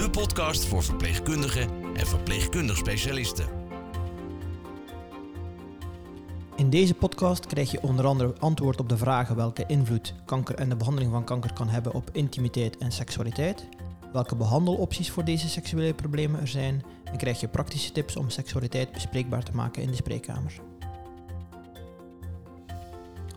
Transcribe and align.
de 0.00 0.10
podcast 0.10 0.64
voor 0.64 0.82
verpleegkundigen 0.82 1.68
en 1.94 2.06
verpleegkundig 2.06 2.76
specialisten. 2.76 3.46
In 6.56 6.70
deze 6.70 6.94
podcast 6.94 7.46
krijg 7.46 7.70
je 7.70 7.82
onder 7.82 8.06
andere 8.06 8.34
antwoord 8.38 8.80
op 8.80 8.88
de 8.88 8.96
vragen 8.96 9.36
welke 9.36 9.64
invloed 9.66 10.14
kanker 10.24 10.54
en 10.54 10.68
de 10.68 10.76
behandeling 10.76 11.12
van 11.12 11.24
kanker 11.24 11.52
kan 11.52 11.68
hebben 11.68 11.94
op 11.94 12.10
intimiteit 12.12 12.76
en 12.76 12.92
seksualiteit, 12.92 13.68
welke 14.12 14.36
behandelopties 14.36 15.10
voor 15.10 15.24
deze 15.24 15.48
seksuele 15.48 15.94
problemen 15.94 16.40
er 16.40 16.48
zijn 16.48 16.82
en 17.04 17.16
krijg 17.16 17.40
je 17.40 17.48
praktische 17.48 17.92
tips 17.92 18.16
om 18.16 18.30
seksualiteit 18.30 18.92
bespreekbaar 18.92 19.42
te 19.42 19.54
maken 19.54 19.82
in 19.82 19.90
de 19.90 19.96
spreekkamer. 19.96 20.60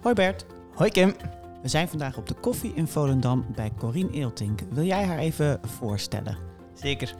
Hoi 0.01 0.15
Bert, 0.15 0.45
Hoi 0.73 0.89
Kim. 0.89 1.15
we 1.61 1.67
zijn 1.67 1.87
vandaag 1.87 2.17
op 2.17 2.27
de 2.27 2.33
koffie 2.33 2.73
in 2.73 2.87
Volendam 2.87 3.45
bij 3.55 3.71
Corine 3.77 4.11
Eeltink. 4.11 4.59
Wil 4.69 4.83
jij 4.83 5.05
haar 5.05 5.17
even 5.17 5.59
voorstellen? 5.63 6.52
Zeker. 6.73 7.15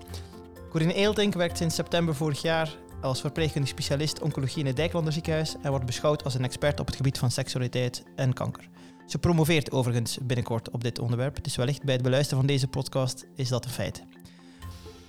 Corine 0.69 0.93
Eeltink 0.93 1.33
werkt 1.33 1.57
sinds 1.57 1.75
september 1.75 2.15
vorig 2.15 2.41
jaar 2.41 2.77
als 3.01 3.21
verpleegkundig 3.21 3.69
specialist 3.69 4.21
oncologie 4.21 4.59
in 4.59 4.65
het 4.65 4.75
Dijklander 4.75 5.13
ziekenhuis 5.13 5.55
en 5.61 5.69
wordt 5.69 5.85
beschouwd 5.85 6.23
als 6.23 6.33
een 6.33 6.43
expert 6.43 6.79
op 6.79 6.85
het 6.85 6.95
gebied 6.95 7.17
van 7.17 7.31
seksualiteit 7.31 8.03
en 8.15 8.33
kanker. 8.33 8.69
Ze 9.07 9.17
promoveert 9.17 9.71
overigens 9.71 10.17
binnenkort 10.21 10.69
op 10.69 10.83
dit 10.83 10.99
onderwerp, 10.99 11.43
dus 11.43 11.55
wellicht 11.55 11.83
bij 11.83 11.93
het 11.93 12.03
beluisteren 12.03 12.37
van 12.37 12.47
deze 12.47 12.67
podcast 12.67 13.25
is 13.35 13.49
dat 13.49 13.65
een 13.65 13.71
feit. 13.71 14.03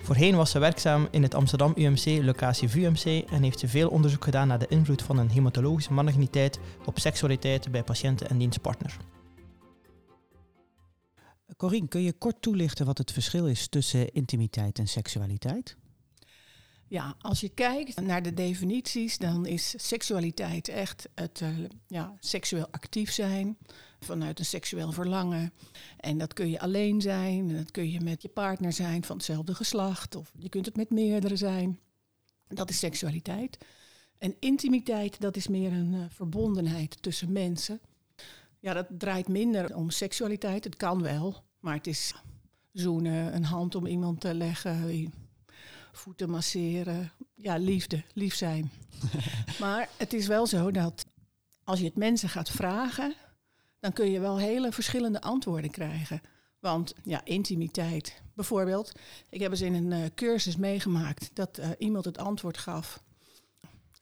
Voorheen 0.02 0.36
was 0.36 0.50
ze 0.50 0.58
werkzaam 0.58 1.08
in 1.10 1.22
het 1.22 1.34
Amsterdam 1.34 1.72
UMC, 1.76 2.22
locatie 2.22 2.68
VUMC, 2.68 3.04
en 3.30 3.42
heeft 3.42 3.58
ze 3.58 3.68
veel 3.68 3.88
onderzoek 3.88 4.24
gedaan 4.24 4.48
naar 4.48 4.58
de 4.58 4.68
invloed 4.68 5.02
van 5.02 5.18
een 5.18 5.30
hematologische 5.30 5.92
maligniteit 5.92 6.58
op 6.84 6.98
seksualiteit 6.98 7.70
bij 7.70 7.82
patiënten 7.82 8.28
en 8.28 8.38
dienstpartner. 8.38 8.96
Corine, 11.56 11.88
kun 11.88 12.02
je 12.02 12.12
kort 12.12 12.42
toelichten 12.42 12.86
wat 12.86 12.98
het 12.98 13.12
verschil 13.12 13.46
is 13.46 13.68
tussen 13.68 14.12
intimiteit 14.12 14.78
en 14.78 14.88
seksualiteit? 14.88 15.76
Ja, 16.88 17.14
als 17.20 17.40
je 17.40 17.48
kijkt 17.48 18.00
naar 18.00 18.22
de 18.22 18.34
definities, 18.34 19.18
dan 19.18 19.46
is 19.46 19.74
seksualiteit 19.76 20.68
echt 20.68 21.08
het 21.14 21.40
eh, 21.40 21.48
ja, 21.86 22.16
seksueel 22.18 22.68
actief 22.70 23.12
zijn 23.12 23.58
vanuit 24.00 24.38
een 24.38 24.44
seksueel 24.44 24.92
verlangen. 24.92 25.52
En 25.96 26.18
dat 26.18 26.32
kun 26.32 26.50
je 26.50 26.60
alleen 26.60 27.00
zijn, 27.00 27.56
dat 27.56 27.70
kun 27.70 27.90
je 27.90 28.00
met 28.00 28.22
je 28.22 28.28
partner 28.28 28.72
zijn 28.72 29.04
van 29.04 29.16
hetzelfde 29.16 29.54
geslacht, 29.54 30.14
of 30.14 30.32
je 30.38 30.48
kunt 30.48 30.66
het 30.66 30.76
met 30.76 30.90
meerdere 30.90 31.36
zijn. 31.36 31.78
Dat 32.48 32.70
is 32.70 32.78
seksualiteit. 32.78 33.58
En 34.18 34.36
intimiteit, 34.38 35.20
dat 35.20 35.36
is 35.36 35.48
meer 35.48 35.72
een 35.72 35.94
eh, 35.94 36.04
verbondenheid 36.08 37.02
tussen 37.02 37.32
mensen. 37.32 37.80
Ja, 38.64 38.72
dat 38.72 38.86
draait 38.90 39.28
minder 39.28 39.76
om 39.76 39.90
seksualiteit. 39.90 40.64
Het 40.64 40.76
kan 40.76 41.02
wel, 41.02 41.42
maar 41.60 41.74
het 41.74 41.86
is 41.86 42.14
zoenen, 42.72 43.34
een 43.34 43.44
hand 43.44 43.74
om 43.74 43.86
iemand 43.86 44.20
te 44.20 44.34
leggen, 44.34 45.12
voeten 45.92 46.30
masseren. 46.30 47.12
Ja, 47.34 47.56
liefde, 47.56 48.02
lief 48.14 48.34
zijn. 48.34 48.70
maar 49.60 49.88
het 49.96 50.12
is 50.12 50.26
wel 50.26 50.46
zo 50.46 50.70
dat 50.70 51.06
als 51.64 51.78
je 51.78 51.84
het 51.84 51.96
mensen 51.96 52.28
gaat 52.28 52.50
vragen, 52.50 53.14
dan 53.80 53.92
kun 53.92 54.10
je 54.10 54.20
wel 54.20 54.38
hele 54.38 54.72
verschillende 54.72 55.20
antwoorden 55.20 55.70
krijgen. 55.70 56.20
Want 56.60 56.94
ja, 57.02 57.24
intimiteit. 57.24 58.22
Bijvoorbeeld, 58.34 58.92
ik 59.28 59.40
heb 59.40 59.50
eens 59.50 59.60
in 59.60 59.74
een 59.74 59.92
eh, 59.92 60.10
cursus 60.14 60.56
meegemaakt 60.56 61.30
dat 61.34 61.58
eh, 61.58 61.68
iemand 61.78 62.04
het 62.04 62.18
antwoord 62.18 62.58
gaf. 62.58 63.02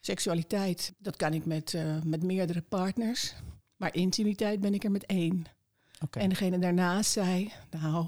Seksualiteit, 0.01 0.93
dat 0.99 1.17
kan 1.17 1.35
ik 1.35 1.47
met, 1.47 1.75
eh, 1.75 2.03
met 2.03 2.23
meerdere 2.23 2.63
partners. 2.63 3.35
Maar 3.83 3.95
intimiteit 3.95 4.61
ben 4.61 4.75
ik 4.75 4.85
er 4.85 4.91
met 4.91 5.07
één. 5.07 5.45
Oké. 6.01 6.19
En 6.19 6.29
degene 6.29 6.59
daarnaast 6.59 7.11
zei, 7.11 7.53
nou, 7.71 8.07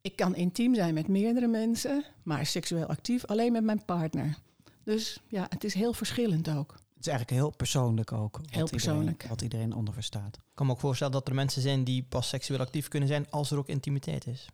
ik 0.00 0.16
kan 0.16 0.34
intiem 0.34 0.74
zijn 0.74 0.94
met 0.94 1.08
meerdere 1.08 1.46
mensen, 1.46 2.04
maar 2.22 2.46
seksueel 2.46 2.86
actief 2.86 3.24
alleen 3.24 3.52
met 3.52 3.64
mijn 3.64 3.84
partner. 3.84 4.38
Dus 4.82 5.20
ja, 5.28 5.46
het 5.48 5.64
is 5.64 5.74
heel 5.74 5.92
verschillend 5.92 6.48
ook. 6.48 6.72
Het 6.72 7.06
is 7.06 7.06
eigenlijk 7.06 7.40
heel 7.40 7.50
persoonlijk 7.50 8.12
ook. 8.12 8.36
wat 8.36 8.50
Heel 8.50 8.68
persoonlijk. 8.68 9.10
Iedereen, 9.10 9.28
wat 9.28 9.42
iedereen 9.42 9.74
onder 9.74 9.94
verstaat. 9.94 10.36
Ik 10.36 10.42
kan 10.54 10.66
me 10.66 10.72
ook 10.72 10.80
voorstellen 10.80 11.12
dat 11.12 11.28
er 11.28 11.34
mensen 11.34 11.62
zijn 11.62 11.84
die 11.84 12.02
pas 12.02 12.28
seksueel 12.28 12.60
actief 12.60 12.88
kunnen 12.88 13.08
zijn 13.08 13.30
als 13.30 13.50
er 13.50 13.58
ook 13.58 13.68
intimiteit 13.68 14.26
is. 14.26 14.48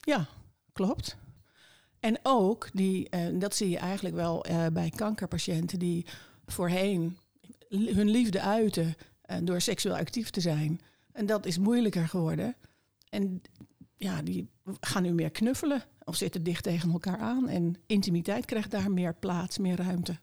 Ja, 0.00 0.26
klopt. 0.72 1.16
En 2.00 2.18
ook, 2.22 2.68
die, 2.72 3.08
eh, 3.08 3.20
dat 3.32 3.54
zie 3.54 3.68
je 3.68 3.78
eigenlijk 3.78 4.14
wel 4.14 4.44
eh, 4.44 4.66
bij 4.72 4.90
kankerpatiënten 4.90 5.78
die 5.78 6.06
voorheen 6.46 7.18
hun 7.68 8.08
liefde 8.08 8.40
uiten 8.40 8.96
door 9.42 9.60
seksueel 9.60 9.96
actief 9.96 10.30
te 10.30 10.40
zijn. 10.40 10.80
En 11.12 11.26
dat 11.26 11.46
is 11.46 11.58
moeilijker 11.58 12.08
geworden. 12.08 12.56
En 13.08 13.42
ja, 13.96 14.22
die 14.22 14.50
gaan 14.80 15.02
nu 15.02 15.12
meer 15.12 15.30
knuffelen 15.30 15.82
of 16.04 16.16
zitten 16.16 16.42
dicht 16.42 16.62
tegen 16.62 16.90
elkaar 16.90 17.18
aan. 17.18 17.48
En 17.48 17.76
intimiteit 17.86 18.44
krijgt 18.44 18.70
daar 18.70 18.90
meer 18.90 19.14
plaats, 19.14 19.58
meer 19.58 19.76
ruimte. 19.76 20.18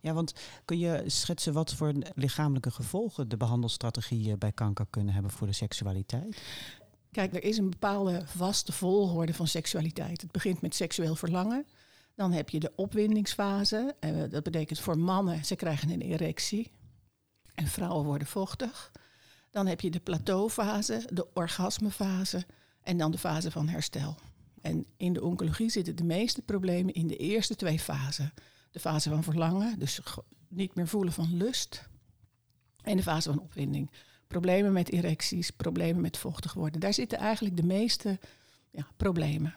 Ja, 0.00 0.12
want 0.12 0.32
kun 0.64 0.78
je 0.78 1.02
schetsen 1.06 1.52
wat 1.52 1.74
voor 1.74 1.92
lichamelijke 2.14 2.70
gevolgen 2.70 3.28
de 3.28 3.36
behandelstrategieën 3.36 4.38
bij 4.38 4.52
kanker 4.52 4.86
kunnen 4.90 5.14
hebben 5.14 5.32
voor 5.32 5.46
de 5.46 5.52
seksualiteit? 5.52 6.42
Kijk, 7.10 7.34
er 7.34 7.42
is 7.42 7.58
een 7.58 7.70
bepaalde 7.70 8.22
vaste 8.26 8.72
volgorde 8.72 9.34
van 9.34 9.46
seksualiteit. 9.46 10.20
Het 10.20 10.32
begint 10.32 10.60
met 10.60 10.74
seksueel 10.74 11.14
verlangen. 11.14 11.66
Dan 12.14 12.32
heb 12.32 12.50
je 12.50 12.60
de 12.60 12.72
opwindingsfase. 12.76 13.94
Eh, 14.00 14.22
dat 14.30 14.42
betekent 14.42 14.80
voor 14.80 14.98
mannen, 14.98 15.44
ze 15.44 15.56
krijgen 15.56 15.90
een 15.90 16.00
erectie. 16.00 16.70
En 17.58 17.66
vrouwen 17.66 18.04
worden 18.04 18.26
vochtig. 18.26 18.92
Dan 19.50 19.66
heb 19.66 19.80
je 19.80 19.90
de 19.90 20.00
plateaufase, 20.00 21.08
de 21.12 21.26
orgasmefase 21.34 22.46
en 22.82 22.96
dan 22.96 23.10
de 23.10 23.18
fase 23.18 23.50
van 23.50 23.68
herstel. 23.68 24.16
En 24.60 24.86
in 24.96 25.12
de 25.12 25.22
oncologie 25.22 25.70
zitten 25.70 25.96
de 25.96 26.04
meeste 26.04 26.42
problemen 26.42 26.94
in 26.94 27.06
de 27.06 27.16
eerste 27.16 27.56
twee 27.56 27.78
fasen. 27.78 28.32
De 28.70 28.80
fase 28.80 29.08
van 29.10 29.22
verlangen, 29.22 29.78
dus 29.78 30.00
niet 30.48 30.74
meer 30.74 30.88
voelen 30.88 31.12
van 31.12 31.36
lust. 31.36 31.88
En 32.82 32.96
de 32.96 33.02
fase 33.02 33.30
van 33.30 33.40
opwinding. 33.40 33.90
Problemen 34.26 34.72
met 34.72 34.92
erecties, 34.92 35.50
problemen 35.50 36.00
met 36.00 36.16
vochtig 36.16 36.52
worden. 36.52 36.80
Daar 36.80 36.94
zitten 36.94 37.18
eigenlijk 37.18 37.56
de 37.56 37.66
meeste 37.66 38.18
ja, 38.70 38.86
problemen. 38.96 39.54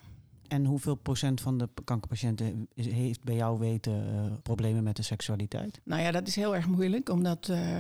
En 0.52 0.66
hoeveel 0.66 0.96
procent 0.96 1.42
van 1.42 1.58
de 1.58 1.70
kankerpatiënten 1.84 2.68
heeft 2.76 3.24
bij 3.24 3.36
jou 3.36 3.60
weten 3.60 3.94
eh, 3.94 4.26
problemen 4.44 4.84
met 4.84 4.96
de 4.96 5.02
seksualiteit? 5.02 5.82
Nou 5.84 6.02
ja, 6.02 6.12
dat 6.12 6.28
is 6.28 6.36
heel 6.36 6.56
erg 6.56 6.68
moeilijk, 6.68 7.10
omdat... 7.10 7.50
eh, 7.50 7.78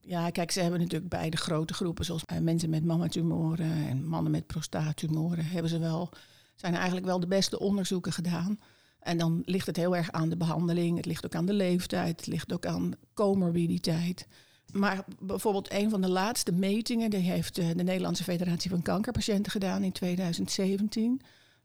ja, 0.00 0.30
kijk, 0.30 0.50
ze 0.50 0.60
hebben 0.60 0.80
natuurlijk 0.80 1.10
bij 1.10 1.30
de 1.30 1.36
grote 1.36 1.74
groepen, 1.74 2.04
zoals 2.04 2.24
eh, 2.24 2.38
mensen 2.38 2.70
met 2.70 2.84
mammatumoren 2.84 3.86
en 3.88 4.06
mannen 4.06 4.32
met 4.32 4.46
prostaattumoren, 4.46 5.44
hebben 5.44 5.70
ze 5.70 5.78
wel, 5.78 6.10
zijn 6.54 6.74
eigenlijk 6.74 7.06
wel 7.06 7.20
de 7.20 7.26
beste 7.26 7.58
onderzoeken 7.58 8.12
gedaan. 8.12 8.58
En 9.00 9.18
dan 9.18 9.42
ligt 9.44 9.66
het 9.66 9.76
heel 9.76 9.96
erg 9.96 10.12
aan 10.12 10.28
de 10.28 10.36
behandeling, 10.36 10.96
het 10.96 11.06
ligt 11.06 11.24
ook 11.24 11.34
aan 11.34 11.46
de 11.46 11.52
leeftijd, 11.52 12.16
het 12.16 12.26
ligt 12.26 12.52
ook 12.52 12.66
aan 12.66 12.92
comorbiditeit. 13.14 14.26
Maar 14.72 15.04
bijvoorbeeld 15.18 15.72
een 15.72 15.90
van 15.90 16.00
de 16.00 16.10
laatste 16.10 16.52
metingen, 16.52 17.10
die 17.10 17.20
heeft 17.20 17.54
de 17.54 17.62
Nederlandse 17.62 18.24
Federatie 18.24 18.70
van 18.70 18.82
Kankerpatiënten 18.82 19.52
gedaan 19.52 19.82
in 19.82 19.92
2017. 19.92 21.20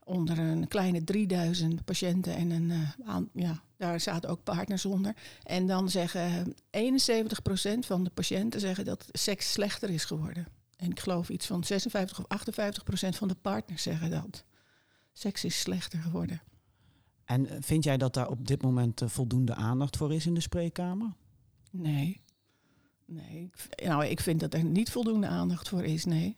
Onder 0.08 0.40
een 0.40 0.68
kleine 0.68 1.04
3000 1.04 1.86
patiënten 1.86 2.36
en 2.36 2.52
een, 2.52 2.72
eh, 2.72 3.18
ja, 3.34 3.62
daar 3.78 4.00
zaten 4.00 4.30
ook 4.30 4.44
partners 4.44 4.86
onder. 4.86 5.16
En 5.44 5.68
dan 5.68 5.90
zeggen 5.90 6.56
71% 6.70 7.86
van 7.86 8.04
de 8.04 8.10
patiënten 8.10 8.60
zeggen 8.60 8.86
dat 8.86 9.06
seks 9.12 9.52
slechter 9.52 9.90
is 9.90 10.06
geworden. 10.06 10.48
En 10.78 10.92
ik 10.92 11.00
geloof 11.00 11.30
iets 11.30 11.46
van 11.46 11.64
56 11.64 12.20
of 12.20 12.26
58% 12.28 13.16
van 13.16 13.28
de 13.28 13.36
partners 13.42 13.84
zeggen 13.84 14.10
dat. 14.10 14.44
Seks 15.14 15.44
is 15.44 15.60
slechter 15.60 16.00
geworden. 16.00 16.42
En 17.26 17.48
eh, 17.48 17.58
vind 17.60 17.84
jij 17.84 17.98
dat 17.98 18.14
daar 18.14 18.30
op 18.30 18.48
dit 18.48 18.62
moment 18.62 19.02
eh, 19.02 19.10
voldoende 19.10 19.56
aandacht 19.56 19.98
voor 19.98 20.14
is 20.14 20.26
in 20.26 20.34
de 20.34 20.40
spreekkamer? 20.40 21.14
Nee. 21.72 22.22
Nee. 23.06 23.50
Nou, 23.84 24.06
ik 24.06 24.20
vind 24.20 24.40
dat 24.40 24.54
er 24.54 24.64
niet 24.64 24.92
voldoende 24.92 25.28
aandacht 25.28 25.70
voor 25.70 25.84
is, 25.84 26.06
nee. 26.06 26.38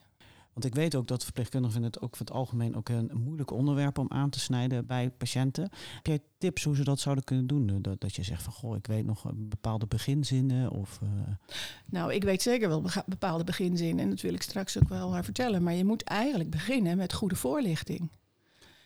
Want 0.57 0.69
ik 0.69 0.75
weet 0.75 0.95
ook 0.95 1.07
dat 1.07 1.24
verpleegkundigen 1.24 1.74
vinden 1.74 1.92
het 1.94 2.01
ook 2.01 2.15
voor 2.15 2.25
het 2.25 2.36
algemeen 2.36 2.75
ook 2.75 2.89
een, 2.89 3.12
moeilijk 3.13 3.51
onderwerp 3.51 3.98
om 3.98 4.06
aan 4.09 4.30
te 4.30 4.39
snijden 4.39 4.86
bij 4.86 5.09
patiënten. 5.09 5.63
Heb 5.95 6.06
jij 6.06 6.19
tips 6.38 6.63
hoe 6.63 6.75
ze 6.75 6.83
dat 6.83 7.00
zouden 7.00 7.24
kunnen 7.24 7.48
doen? 7.48 7.81
Dat, 7.81 8.01
dat 8.01 8.15
je 8.15 8.24
zegt 8.24 8.44
van 8.44 8.54
goh, 8.54 8.75
ik 8.75 8.88
weet 8.88 9.06
nog 9.06 9.25
eh, 9.25 9.31
bepaalde 9.36 9.88
beginzinnen 9.88 10.71
of 10.71 11.00
eh, 11.01 11.09
Nou, 11.86 12.13
ik 12.13 12.24
weet 12.24 12.42
zeker 12.42 12.68
wel 12.68 12.83
bepaalde 13.06 13.44
beginzinnen 13.44 14.04
en 14.04 14.09
dat 14.09 14.21
wil 14.21 14.33
ik 14.33 14.42
straks 14.42 14.77
ook 14.77 14.89
wel 14.89 15.15
eh, 15.15 15.24
vertellen. 15.24 15.63
Maar 15.63 15.74
je 15.74 15.86
moet 15.86 16.04
eigenlijk 16.04 16.50
beginnen 16.50 16.98
met 16.98 17.13
goede 17.13 17.36
voorlichting. 17.36 18.09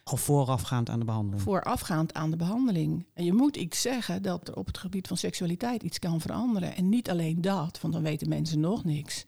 Al 0.03 0.17
voorafgaand 0.17 0.89
aan 0.89 0.99
de 0.99 1.05
behandeling. 1.05 1.41
Voorafgaand 1.41 2.13
aan 2.13 2.31
de 2.31 2.37
behandeling. 2.37 3.05
En 3.13 3.25
je 3.25 3.33
moet 3.33 3.55
iets 3.55 3.81
zeggen 3.81 4.21
dat 4.21 4.47
er 4.47 4.55
op 4.55 4.65
het 4.65 4.77
gebied 4.77 5.07
van 5.07 5.17
seksualiteit 5.17 5.83
iets 5.83 5.99
kan 5.99 6.21
veranderen. 6.21 6.75
En 6.75 6.89
niet 6.89 7.09
alleen 7.09 7.41
dat, 7.41 7.81
want 7.81 7.93
dan 7.93 8.03
weten 8.03 8.29
mensen 8.29 8.59
nog 8.59 8.83
niks. 8.83 9.25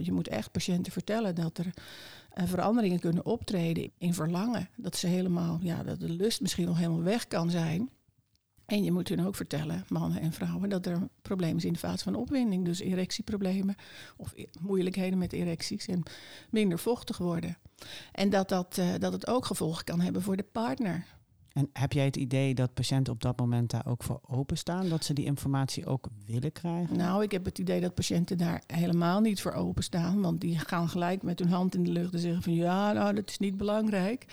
Je 0.00 0.12
moet 0.12 0.28
echt 0.28 0.52
patiënten 0.52 0.92
vertellen 0.92 1.34
dat 1.34 1.58
er 1.58 1.66
uh, 1.66 2.44
veranderingen 2.44 3.00
kunnen 3.00 3.26
optreden 3.26 3.90
in 3.98 4.14
verlangen. 4.14 4.68
Dat 4.76 4.96
ze 4.96 5.06
helemaal, 5.06 5.58
ja, 5.62 5.82
dat 5.82 6.00
de 6.00 6.10
lust 6.10 6.40
misschien 6.40 6.66
nog 6.66 6.78
helemaal 6.78 7.02
weg 7.02 7.28
kan 7.28 7.50
zijn. 7.50 7.90
En 8.66 8.84
je 8.84 8.92
moet 8.92 9.08
hun 9.08 9.26
ook 9.26 9.34
vertellen, 9.34 9.84
mannen 9.88 10.20
en 10.20 10.32
vrouwen, 10.32 10.68
dat 10.68 10.86
er 10.86 11.08
problemen 11.22 11.60
zijn 11.60 11.72
in 11.72 11.80
de 11.80 11.86
fase 11.86 12.04
van 12.04 12.14
opwinding. 12.14 12.64
Dus 12.64 12.80
erectieproblemen 12.80 13.76
of 14.16 14.32
e-, 14.34 14.44
moeilijkheden 14.60 15.18
met 15.18 15.32
erecties 15.32 15.86
en 15.86 16.02
minder 16.50 16.78
vochtig 16.78 17.18
worden. 17.18 17.58
En 18.12 18.30
dat, 18.30 18.48
dat, 18.48 18.76
uh, 18.78 18.94
dat 18.98 19.12
het 19.12 19.26
ook 19.26 19.44
gevolgen 19.44 19.84
kan 19.84 20.00
hebben 20.00 20.22
voor 20.22 20.36
de 20.36 20.46
partner. 20.52 21.06
En 21.54 21.70
heb 21.72 21.92
jij 21.92 22.04
het 22.04 22.16
idee 22.16 22.54
dat 22.54 22.74
patiënten 22.74 23.12
op 23.12 23.22
dat 23.22 23.38
moment 23.38 23.70
daar 23.70 23.86
ook 23.86 24.02
voor 24.02 24.20
openstaan? 24.26 24.88
Dat 24.88 25.04
ze 25.04 25.12
die 25.12 25.24
informatie 25.24 25.86
ook 25.86 26.08
willen 26.26 26.52
krijgen? 26.52 26.96
Nou, 26.96 27.22
ik 27.22 27.32
heb 27.32 27.44
het 27.44 27.58
idee 27.58 27.80
dat 27.80 27.94
patiënten 27.94 28.38
daar 28.38 28.62
helemaal 28.66 29.20
niet 29.20 29.40
voor 29.40 29.52
openstaan. 29.52 30.20
Want 30.20 30.40
die 30.40 30.58
gaan 30.58 30.88
gelijk 30.88 31.22
met 31.22 31.38
hun 31.38 31.48
hand 31.48 31.74
in 31.74 31.84
de 31.84 31.90
lucht 31.90 32.12
en 32.12 32.18
zeggen 32.18 32.42
van 32.42 32.54
ja, 32.54 32.92
nou, 32.92 33.14
dat 33.14 33.30
is 33.30 33.38
niet 33.38 33.56
belangrijk. 33.56 34.26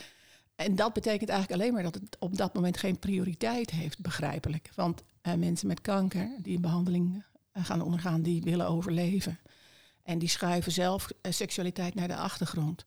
En 0.56 0.76
dat 0.76 0.92
betekent 0.92 1.30
eigenlijk 1.30 1.60
alleen 1.60 1.74
maar 1.74 1.82
dat 1.82 1.94
het 1.94 2.16
op 2.18 2.36
dat 2.36 2.54
moment 2.54 2.76
geen 2.76 2.98
prioriteit 2.98 3.70
heeft, 3.70 4.00
begrijpelijk. 4.00 4.70
Want 4.74 5.02
uh, 5.22 5.34
mensen 5.34 5.66
met 5.66 5.80
kanker 5.80 6.30
die 6.42 6.54
een 6.56 6.62
behandeling 6.62 7.24
uh, 7.52 7.64
gaan 7.64 7.82
ondergaan, 7.82 8.22
die 8.22 8.42
willen 8.42 8.68
overleven. 8.68 9.38
En 10.02 10.18
die 10.18 10.28
schuiven 10.28 10.72
zelf 10.72 11.08
uh, 11.10 11.32
seksualiteit 11.32 11.94
naar 11.94 12.08
de 12.08 12.16
achtergrond. 12.16 12.84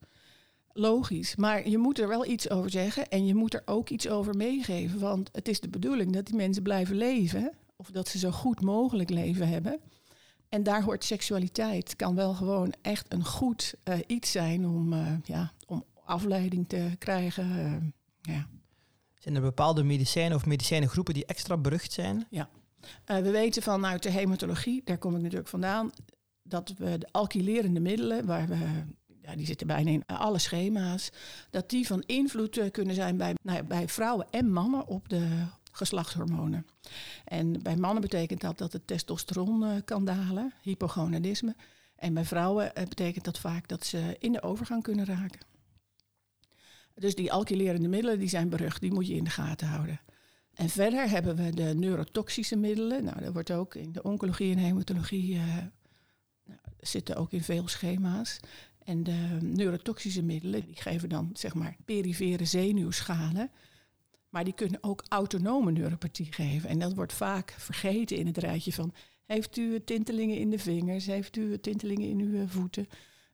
Logisch, 0.77 1.35
maar 1.35 1.69
je 1.69 1.77
moet 1.77 1.99
er 1.99 2.07
wel 2.07 2.25
iets 2.25 2.49
over 2.49 2.69
zeggen 2.69 3.09
en 3.09 3.25
je 3.25 3.35
moet 3.35 3.53
er 3.53 3.61
ook 3.65 3.89
iets 3.89 4.07
over 4.09 4.35
meegeven. 4.35 4.99
Want 4.99 5.29
het 5.31 5.47
is 5.47 5.59
de 5.59 5.69
bedoeling 5.69 6.13
dat 6.13 6.25
die 6.25 6.35
mensen 6.35 6.63
blijven 6.63 6.95
leven, 6.95 7.51
of 7.75 7.91
dat 7.91 8.07
ze 8.07 8.17
zo 8.17 8.31
goed 8.31 8.61
mogelijk 8.61 9.09
leven 9.09 9.47
hebben. 9.47 9.79
En 10.49 10.63
daar 10.63 10.83
hoort 10.83 11.03
seksualiteit, 11.03 11.95
kan 11.95 12.15
wel 12.15 12.33
gewoon 12.33 12.73
echt 12.81 13.13
een 13.13 13.25
goed 13.25 13.73
iets 14.07 14.31
zijn 14.31 14.65
om, 14.65 14.93
ja, 15.23 15.53
om 15.67 15.83
afleiding 16.05 16.69
te 16.69 16.89
krijgen. 16.97 17.45
Uh, 17.45 18.35
ja. 18.35 18.47
Zijn 19.17 19.35
er 19.35 19.41
bepaalde 19.41 19.83
medicijnen 19.83 20.37
of 20.37 20.45
medicijnengroepen 20.45 21.13
die 21.13 21.25
extra 21.25 21.57
berucht 21.57 21.91
zijn? 21.91 22.27
Ja. 22.29 22.49
We 23.05 23.31
weten 23.31 23.61
vanuit 23.61 24.03
de 24.03 24.09
hematologie, 24.09 24.81
daar 24.83 24.97
kom 24.97 25.15
ik 25.15 25.21
natuurlijk 25.21 25.49
vandaan, 25.49 25.91
dat 26.43 26.73
we 26.77 26.97
de 26.97 27.07
alkylerende 27.11 27.79
middelen, 27.79 28.25
waar 28.25 28.47
we, 28.47 28.83
ja, 29.25 29.35
die 29.35 29.45
zitten 29.45 29.67
bijna 29.67 29.91
in 29.91 30.05
alle 30.05 30.39
schema's, 30.39 31.11
dat 31.49 31.69
die 31.69 31.87
van 31.87 32.03
invloed 32.05 32.57
uh, 32.57 32.71
kunnen 32.71 32.95
zijn 32.95 33.17
bij, 33.17 33.35
nou 33.41 33.63
bij 33.63 33.87
vrouwen 33.87 34.27
en 34.29 34.51
mannen 34.51 34.87
op 34.87 35.09
de 35.09 35.27
geslachtshormonen. 35.71 36.65
En 37.25 37.61
bij 37.61 37.75
mannen 37.75 38.01
betekent 38.01 38.41
dat 38.41 38.57
dat 38.57 38.73
het 38.73 38.87
testosteron 38.87 39.83
kan 39.85 40.05
dalen, 40.05 40.53
hypogonadisme. 40.61 41.55
En 41.95 42.13
bij 42.13 42.25
vrouwen 42.25 42.71
betekent 42.73 43.25
dat 43.25 43.39
vaak 43.39 43.67
dat 43.67 43.85
ze 43.85 44.15
in 44.19 44.31
de 44.31 44.41
overgang 44.41 44.83
kunnen 44.83 45.05
raken. 45.05 45.39
Dus 46.93 47.15
die 47.15 47.31
alkylerende 47.31 47.87
middelen 47.87 48.19
die 48.19 48.29
zijn 48.29 48.49
berucht, 48.49 48.81
die 48.81 48.93
moet 48.93 49.07
je 49.07 49.15
in 49.15 49.23
de 49.23 49.29
gaten 49.29 49.67
houden. 49.67 50.01
En 50.53 50.69
verder 50.69 51.09
hebben 51.09 51.35
we 51.35 51.49
de 51.49 51.73
neurotoxische 51.75 52.55
middelen. 52.55 53.03
Nou, 53.03 53.19
dat 53.19 53.33
wordt 53.33 53.51
ook 53.51 53.75
in 53.75 53.91
de 53.91 54.03
oncologie 54.03 54.51
en 54.51 54.57
hematologie 54.57 55.37
nou, 56.45 56.59
zitten 56.79 57.15
ook 57.15 57.31
in 57.31 57.43
veel 57.43 57.67
schema's. 57.67 58.39
En 58.85 59.03
de 59.03 59.37
neurotoxische 59.41 60.23
middelen, 60.23 60.65
die 60.65 60.81
geven 60.81 61.09
dan 61.09 61.29
zeg 61.33 61.53
maar 61.53 61.75
perifere 61.85 62.45
zenuwschalen. 62.45 63.51
Maar 64.29 64.43
die 64.43 64.53
kunnen 64.53 64.83
ook 64.83 65.03
autonome 65.07 65.71
neuropathie 65.71 66.31
geven. 66.31 66.69
En 66.69 66.79
dat 66.79 66.93
wordt 66.93 67.13
vaak 67.13 67.55
vergeten 67.57 68.17
in 68.17 68.27
het 68.27 68.37
rijtje 68.37 68.73
van... 68.73 68.93
heeft 69.25 69.57
u 69.57 69.83
tintelingen 69.83 70.37
in 70.37 70.49
de 70.49 70.59
vingers, 70.59 71.05
heeft 71.05 71.35
u 71.35 71.59
tintelingen 71.59 72.09
in 72.09 72.19
uw 72.19 72.47
voeten? 72.47 72.87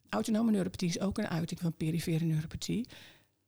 Autonome 0.09 0.51
neuropathie 0.51 0.89
is 0.89 0.99
ook 0.99 1.17
een 1.17 1.27
uiting 1.27 1.59
van 1.59 1.73
perifere 1.73 2.25
neuropathie. 2.25 2.87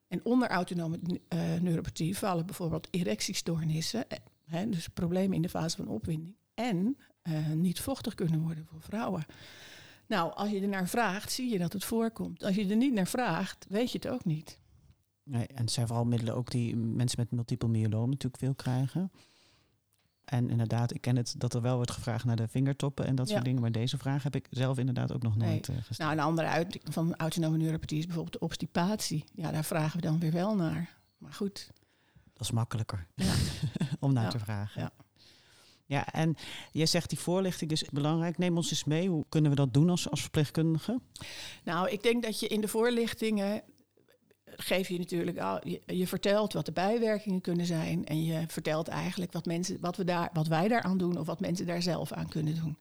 En 0.08 0.26
onder 0.26 0.50
autonome 0.50 1.00
uh, 1.04 1.54
neuropathie 1.62 2.18
vallen 2.18 2.46
bijvoorbeeld 2.46 2.88
erectiestoornissen, 2.92 4.10
eh, 4.10 4.18
hè, 4.46 4.70
dus 4.70 4.88
problemen 4.88 5.36
in 5.36 5.42
de 5.42 5.50
fase 5.50 5.76
van 5.76 5.88
opwinding, 5.88 6.36
en 6.54 6.98
niet 7.56 7.80
vochtig 7.80 8.16
kunnen 8.16 8.42
worden 8.42 8.66
voor 8.66 8.82
vrouwen. 8.82 9.26
Nou, 10.14 10.34
als 10.34 10.50
je 10.50 10.62
er 10.62 10.68
naar 10.68 10.88
vraagt, 10.88 11.32
zie 11.32 11.50
je 11.50 11.58
dat 11.58 11.74
het 11.74 11.84
voorkomt. 11.86 12.44
Als 12.44 12.56
je 12.56 12.68
er 12.68 12.76
niet 12.76 12.94
naar 12.94 13.08
vraagt, 13.08 13.66
weet 13.70 13.92
je 13.92 13.98
het 13.98 14.08
ook 14.08 14.26
niet. 14.26 14.60
Nee, 15.24 15.48
en 15.48 15.62
het 15.62 15.72
zijn 15.72 15.88
vooral 15.88 16.06
middelen 16.06 16.36
ook 16.36 16.52
die 16.52 16.76
mensen 16.76 17.20
met 17.20 17.32
multiple 17.32 17.70
myeloma 17.70 18.06
natuurlijk 18.06 18.38
veel 18.38 18.56
krijgen. 18.56 19.12
En 20.26 20.50
inderdaad, 20.50 20.94
ik 20.94 21.02
ken 21.02 21.16
het 21.16 21.36
dat 21.38 21.54
er 21.54 21.62
wel 21.62 21.76
wordt 21.76 21.92
gevraagd 21.92 22.26
naar 22.26 22.36
de 22.36 22.48
vingertoppen 22.48 23.06
en 23.06 23.16
dat 23.16 23.30
soort 23.30 23.44
dingen. 23.44 23.62
Maar 23.62 23.72
deze 23.72 23.98
vraag 23.98 24.24
heb 24.24 24.36
ik 24.36 24.48
zelf 24.50 24.78
inderdaad 24.78 25.14
ook 25.14 25.24
nog 25.24 25.36
nooit 25.36 25.68
uh, 25.68 25.76
gesteld. 25.76 25.98
Nou, 25.98 26.12
een 26.12 26.20
andere 26.20 26.48
uiting 26.48 26.84
van 26.90 27.16
autonome 27.16 27.58
neuropathie 27.58 27.98
is 27.98 28.06
bijvoorbeeld 28.06 28.40
de 28.40 28.46
obstipatie. 28.46 29.24
Ja, 29.34 29.52
daar 29.52 29.66
vragen 29.66 30.00
we 30.00 30.08
dan 30.08 30.20
weer 30.20 30.32
wel 30.32 30.56
naar. 30.56 30.98
Maar 31.18 31.34
goed. 31.34 31.72
Dat 32.34 32.42
is 32.42 32.52
makkelijker 32.52 33.08
ja. 33.16 33.34
om 34.00 34.14
naar 34.14 34.24
ja. 34.24 34.30
te 34.30 34.40
vragen. 34.40 34.82
Ja. 34.82 34.92
Ja, 35.94 36.12
en 36.12 36.36
jij 36.72 36.86
zegt 36.86 37.10
die 37.10 37.20
voorlichting 37.20 37.72
is 37.72 37.90
belangrijk. 37.90 38.38
Neem 38.38 38.58
ons 38.58 38.72
eens 38.72 38.84
mee. 38.84 39.10
Hoe 39.10 39.26
kunnen 39.30 39.50
we 39.50 39.58
dat 39.58 39.74
doen 39.74 39.90
als, 39.90 40.10
als 40.10 40.22
verpleegkundige? 40.22 41.00
Nou, 41.64 41.90
ik 41.90 42.04
denk 42.04 42.24
dat 42.24 42.40
je 42.40 42.48
in 42.48 42.62
de 42.62 42.68
voorlichtingen 42.68 43.62
geef 44.46 44.88
je 44.88 44.98
natuurlijk 44.98 45.38
al, 45.40 45.68
je, 45.86 46.08
vertelt 46.08 46.54
wat 46.54 46.66
de 46.66 46.72
bijwerkingen 46.72 47.42
kunnen 47.42 47.66
zijn 47.66 48.06
en 48.06 48.24
je 48.24 48.44
vertelt 48.48 48.88
eigenlijk 48.88 49.32
wat, 49.32 49.46
mensen, 49.46 49.78
wat, 49.80 49.98
we 49.98 50.04
daar, 50.04 50.30
wat 50.34 50.48
wij 50.48 50.68
daaraan 50.68 50.98
doen 50.98 51.18
of 51.18 51.26
wat 51.26 51.40
mensen 51.40 51.66
daar 51.66 51.82
zelf 51.82 52.12
aan 52.12 52.30
kunnen 52.30 52.56
doen. 52.56 52.78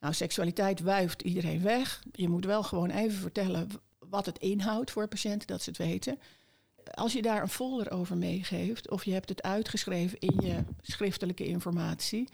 Nou, 0.00 0.14
seksualiteit 0.14 0.80
wuift 0.80 1.22
iedereen 1.22 1.62
weg. 1.62 2.02
Je 2.12 2.28
moet 2.28 2.44
wel 2.44 2.62
gewoon 2.62 2.90
even 2.90 3.18
vertellen 3.18 3.68
wat 3.98 4.26
het 4.26 4.38
inhoudt 4.38 4.90
voor 4.90 5.08
patiënten, 5.08 5.46
dat 5.46 5.62
ze 5.62 5.70
het 5.70 5.78
weten. 5.78 6.18
Als 6.94 7.12
je 7.12 7.22
daar 7.22 7.42
een 7.42 7.48
folder 7.48 7.90
over 7.90 8.16
meegeeft 8.16 8.90
of 8.90 9.04
je 9.04 9.12
hebt 9.12 9.28
het 9.28 9.42
uitgeschreven 9.42 10.18
in 10.18 10.46
je 10.46 10.64
schriftelijke 10.82 11.46
informatie, 11.46 12.28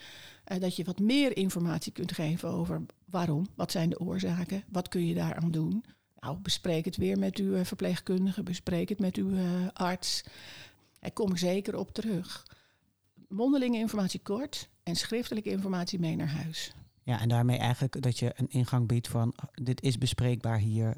uh, 0.53 0.61
dat 0.61 0.77
je 0.77 0.85
wat 0.85 0.99
meer 0.99 1.37
informatie 1.37 1.93
kunt 1.93 2.13
geven 2.13 2.49
over 2.49 2.83
waarom, 3.05 3.47
wat 3.55 3.71
zijn 3.71 3.91
de 3.91 4.01
oorzaken, 4.01 4.65
wat 4.69 4.89
kun 4.89 5.07
je 5.07 5.15
daaraan 5.15 5.51
doen. 5.51 5.85
Nou, 6.21 6.39
bespreek 6.39 6.85
het 6.85 6.97
weer 6.97 7.19
met 7.19 7.39
uw 7.39 7.65
verpleegkundige, 7.65 8.43
bespreek 8.43 8.89
het 8.89 8.99
met 8.99 9.17
uw 9.17 9.31
uh, 9.31 9.69
arts. 9.73 10.25
Kom 11.13 11.31
er 11.31 11.39
zeker 11.39 11.79
op 11.79 11.93
terug. 11.93 12.47
Mondelinge 13.29 13.79
informatie 13.79 14.21
kort 14.21 14.69
en 14.83 14.97
schriftelijke 14.97 15.51
informatie 15.51 15.99
mee 15.99 16.17
naar 16.17 16.31
huis. 16.31 16.75
Ja, 17.05 17.21
en 17.21 17.29
daarmee 17.29 17.59
eigenlijk 17.59 18.03
dat 18.03 18.19
je 18.19 18.33
een 18.37 18.49
ingang 18.49 18.89
biedt 18.89 19.09
van 19.09 19.35
dit 19.53 19.83
is 19.83 19.99
bespreekbaar 19.99 20.59
hier. 20.59 20.97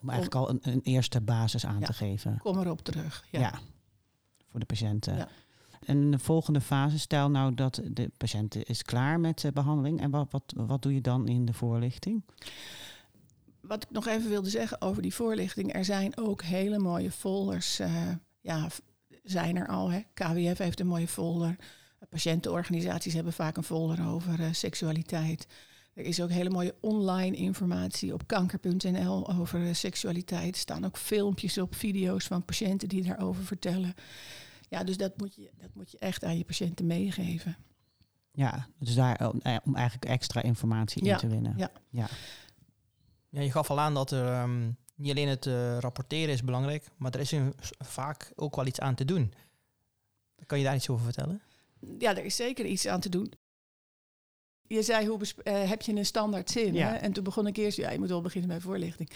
Om 0.00 0.08
eigenlijk 0.08 0.34
al 0.34 0.50
een, 0.50 0.58
een 0.62 0.80
eerste 0.82 1.20
basis 1.20 1.66
aan 1.66 1.80
ja, 1.80 1.86
te 1.86 1.92
geven. 1.92 2.38
Kom 2.38 2.58
erop 2.58 2.80
terug. 2.80 3.24
Ja, 3.30 3.40
ja 3.40 3.52
voor 4.50 4.60
de 4.60 4.66
patiënten. 4.66 5.16
Ja. 5.16 5.28
En 5.84 6.10
de 6.10 6.18
volgende 6.18 6.60
fase, 6.60 6.98
stel 6.98 7.30
nou 7.30 7.54
dat 7.54 7.80
de 7.90 8.10
patiënt 8.16 8.68
is 8.68 8.82
klaar 8.82 9.20
met 9.20 9.40
de 9.40 9.52
behandeling. 9.52 10.00
En 10.00 10.10
wat, 10.10 10.30
wat, 10.30 10.52
wat 10.56 10.82
doe 10.82 10.94
je 10.94 11.00
dan 11.00 11.28
in 11.28 11.44
de 11.44 11.52
voorlichting? 11.52 12.22
wat 13.62 13.82
ik 13.82 13.90
nog 13.90 14.06
even 14.06 14.28
wilde 14.28 14.50
zeggen 14.50 14.80
over 14.80 15.02
die 15.02 15.14
voorlichting. 15.14 15.74
Er 15.74 15.84
zijn 15.84 16.16
ook 16.16 16.42
hele 16.42 16.78
mooie 16.78 17.10
folders. 17.10 17.80
Uh, 17.80 18.08
ja, 18.40 18.68
zijn 19.22 19.56
er 19.56 19.68
al. 19.68 19.90
Hè. 19.90 20.00
KWF 20.14 20.58
heeft 20.58 20.80
een 20.80 20.86
mooie 20.86 21.08
folder. 21.08 21.56
Patiëntenorganisaties 22.08 23.14
hebben 23.14 23.32
vaak 23.32 23.56
een 23.56 23.62
folder 23.62 24.06
over 24.06 24.40
uh, 24.40 24.46
seksualiteit. 24.52 25.46
Er 25.94 26.04
is 26.04 26.20
ook 26.22 26.30
hele 26.30 26.50
mooie 26.50 26.74
online 26.80 27.36
informatie 27.36 28.12
op 28.12 28.26
kanker.nl 28.26 29.28
over 29.28 29.60
uh, 29.60 29.74
seksualiteit. 29.74 30.54
Er 30.54 30.60
staan 30.60 30.84
ook 30.84 30.96
filmpjes 30.96 31.58
op, 31.58 31.74
video's 31.74 32.24
van 32.24 32.44
patiënten 32.44 32.88
die 32.88 33.02
daarover 33.02 33.44
vertellen. 33.44 33.94
Ja, 34.68 34.84
dus 34.84 34.96
dat 34.96 35.18
moet 35.18 35.34
je, 35.34 35.50
dat 35.60 35.70
moet 35.74 35.90
je 35.90 35.98
echt 35.98 36.24
aan 36.24 36.38
je 36.38 36.44
patiënten 36.44 36.86
meegeven. 36.86 37.56
Ja, 38.32 38.68
dus 38.78 38.94
daar 38.94 39.30
om 39.64 39.74
eigenlijk 39.74 40.04
extra 40.04 40.42
informatie 40.42 41.04
ja, 41.04 41.12
in 41.12 41.18
te 41.18 41.28
winnen. 41.28 41.54
Ja. 41.56 41.70
ja. 41.90 42.08
Ja, 43.28 43.40
je 43.40 43.50
gaf 43.50 43.70
al 43.70 43.80
aan 43.80 43.94
dat 43.94 44.10
er 44.10 44.42
um, 44.42 44.76
niet 44.94 45.10
alleen 45.10 45.28
het 45.28 45.46
uh, 45.46 45.78
rapporteren 45.78 46.34
is 46.34 46.44
belangrijk, 46.44 46.88
maar 46.96 47.14
er 47.14 47.20
is 47.20 47.34
vaak 47.78 48.32
ook 48.34 48.56
wel 48.56 48.66
iets 48.66 48.80
aan 48.80 48.94
te 48.94 49.04
doen. 49.04 49.32
Kan 50.46 50.58
je 50.58 50.64
daar 50.64 50.74
iets 50.74 50.88
over 50.88 51.04
vertellen? 51.04 51.40
Ja, 51.98 52.16
er 52.16 52.24
is 52.24 52.36
zeker 52.36 52.66
iets 52.66 52.86
aan 52.86 53.00
te 53.00 53.08
doen. 53.08 53.32
Je 54.62 54.82
zei, 54.82 55.06
hoe 55.06 55.18
uh, 55.20 55.68
heb 55.68 55.82
je 55.82 55.92
een 55.92 56.06
standaard 56.06 56.50
zin? 56.50 56.74
Ja. 56.74 56.88
Hè? 56.88 56.96
En 56.96 57.12
toen 57.12 57.24
begon 57.24 57.46
ik 57.46 57.56
eerst, 57.56 57.76
ja, 57.76 57.90
je 57.90 57.98
moet 57.98 58.08
wel 58.08 58.20
beginnen 58.20 58.50
bij 58.50 58.60
voorlichting. 58.60 59.10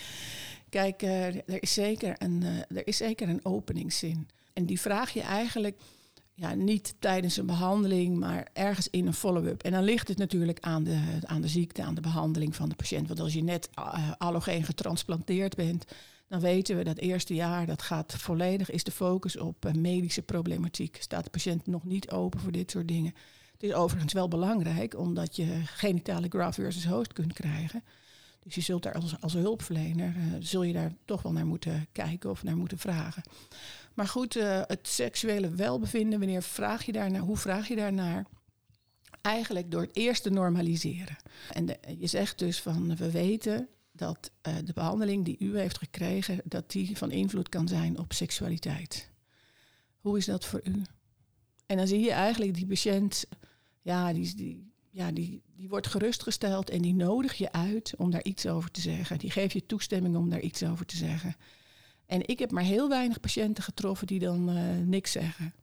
Kijk, 0.69 1.03
uh, 1.03 1.27
er, 1.27 1.63
is 1.63 1.73
zeker 1.73 2.15
een, 2.19 2.43
er 2.69 2.87
is 2.87 2.97
zeker 2.97 3.29
een 3.29 3.45
openingszin. 3.45 4.29
En 4.53 4.67
die 4.67 4.81
vraag 4.81 5.11
je 5.11 5.21
eigenlijk 5.21 5.81
ja, 6.35 6.55
niet 6.55 6.95
tijdens 6.99 7.37
een 7.37 7.47
behandeling, 7.47 8.19
maar 8.19 8.49
ergens 8.53 8.89
in 8.91 9.07
een 9.07 9.15
follow-up. 9.15 9.63
En 9.63 9.73
dan 9.73 9.85
ligt 9.85 10.09
het 10.09 10.19
natuurlijk 10.19 10.61
aan 10.61 10.85
de, 10.85 11.19
aan 11.23 11.41
de 11.41 11.49
ziekte, 11.49 11.83
aan 11.83 11.95
de 11.95 12.01
behandeling 12.01 12.57
van 12.57 12.69
de 12.69 12.75
patiënt. 12.75 13.09
Want 13.09 13.21
als 13.21 13.33
je 13.33 13.43
net 13.43 13.69
uh, 13.79 14.11
allogeen 14.19 14.65
getransplanteerd 14.65 15.57
bent, 15.57 15.85
dan 16.29 16.41
weten 16.41 16.77
we 16.77 16.85
dat 16.85 16.99
eerste 16.99 17.35
jaar 17.35 17.67
dat 17.67 17.83
gaat 17.83 18.15
volledig 18.15 18.71
is 18.71 18.85
de 18.85 18.91
focus 18.91 19.39
op 19.39 19.65
eh, 19.65 19.73
medische 19.73 20.23
problematiek. 20.23 20.97
Staat 21.01 21.25
de 21.25 21.31
patiënt 21.31 21.67
nog 21.67 21.85
niet 21.85 22.11
open 22.11 22.41
voor 22.41 22.53
dit 22.53 22.71
soort 22.71 22.89
dingen. 22.89 23.15
Het 23.53 23.63
is 23.63 23.73
overigens 23.73 24.13
wel 24.13 24.29
belangrijk 24.29 24.99
omdat 24.99 25.37
je 25.37 25.61
genitale 25.65 26.29
graft 26.29 26.55
versus 26.55 26.87
host 26.87 27.13
kunt 27.13 27.33
krijgen. 27.33 27.85
Dus 28.43 28.55
je 28.55 28.61
zult 28.61 28.83
daar 28.83 28.95
als, 28.95 29.21
als 29.21 29.33
hulpverlener, 29.33 30.15
uh, 30.17 30.23
zul 30.41 30.63
je 30.63 30.73
daar 30.73 30.93
toch 31.05 31.23
wel 31.23 31.33
naar 31.33 31.47
moeten 31.47 31.87
kijken 31.93 32.31
of 32.31 32.43
naar 32.43 32.57
moeten 32.57 32.79
vragen. 32.79 33.23
Maar 33.95 34.09
goed, 34.09 34.37
uh, 34.37 34.63
het 34.67 34.89
seksuele 34.89 35.51
welbevinden, 35.51 36.19
wanneer 36.19 36.43
vraag 36.43 36.85
je 36.85 36.93
daarnaar, 36.93 37.21
hoe 37.21 37.37
vraag 37.37 37.69
je 37.69 37.77
daarnaar? 37.77 38.27
Eigenlijk 39.21 39.71
door 39.71 39.81
het 39.81 39.97
eerst 39.97 40.23
te 40.23 40.31
normaliseren. 40.31 41.17
En 41.53 41.67
je 41.99 42.07
zegt 42.07 42.39
dus 42.39 42.61
van, 42.61 42.97
we 42.97 43.11
weten 43.11 43.69
dat 43.97 44.31
uh, 44.49 44.55
de 44.65 44.73
behandeling 44.73 45.25
die 45.25 45.37
u 45.39 45.59
heeft 45.59 45.79
gekregen, 45.79 46.41
dat 46.45 46.71
die 46.71 46.97
van 46.97 47.11
invloed 47.11 47.49
kan 47.49 47.69
zijn 47.69 47.99
op 47.99 48.13
seksualiteit. 48.13 49.11
Hoe 49.99 50.17
is 50.17 50.25
dat 50.25 50.45
voor 50.45 50.61
u? 50.65 50.83
En 51.67 51.77
dan 51.77 51.87
zie 51.87 52.01
je 52.01 52.11
eigenlijk 52.11 52.55
die 52.55 52.67
patiënt, 52.67 53.27
ja, 53.83 54.13
die, 54.13 54.35
die, 54.35 54.73
ja, 54.91 55.13
die, 55.13 55.43
die 55.57 55.69
wordt 55.69 55.87
gerustgesteld 55.87 56.71
en 56.71 56.83
die 56.83 56.95
nodig 56.95 57.35
je 57.35 57.53
uit 57.53 57.95
om 57.97 58.11
daar 58.11 58.25
iets 58.25 58.47
over 58.47 58.71
te 58.71 58.81
zeggen. 58.81 59.19
Die 59.19 59.31
geeft 59.31 59.53
je 59.53 59.67
toestemming 59.67 60.17
om 60.17 60.31
daar 60.31 60.41
iets 60.41 60.63
over 60.63 60.87
te 60.87 60.97
zeggen. 60.97 61.37
En 62.07 62.29
ik 62.29 62.39
heb 62.39 62.51
maar 62.51 62.63
heel 62.63 62.89
weinig 62.89 63.21
patiënten 63.21 63.65
getroffen 63.65 64.07
die 64.07 64.19
dan 64.19 64.57
uh, 64.57 64.77
niks 64.85 65.13
zeggen. 65.13 65.55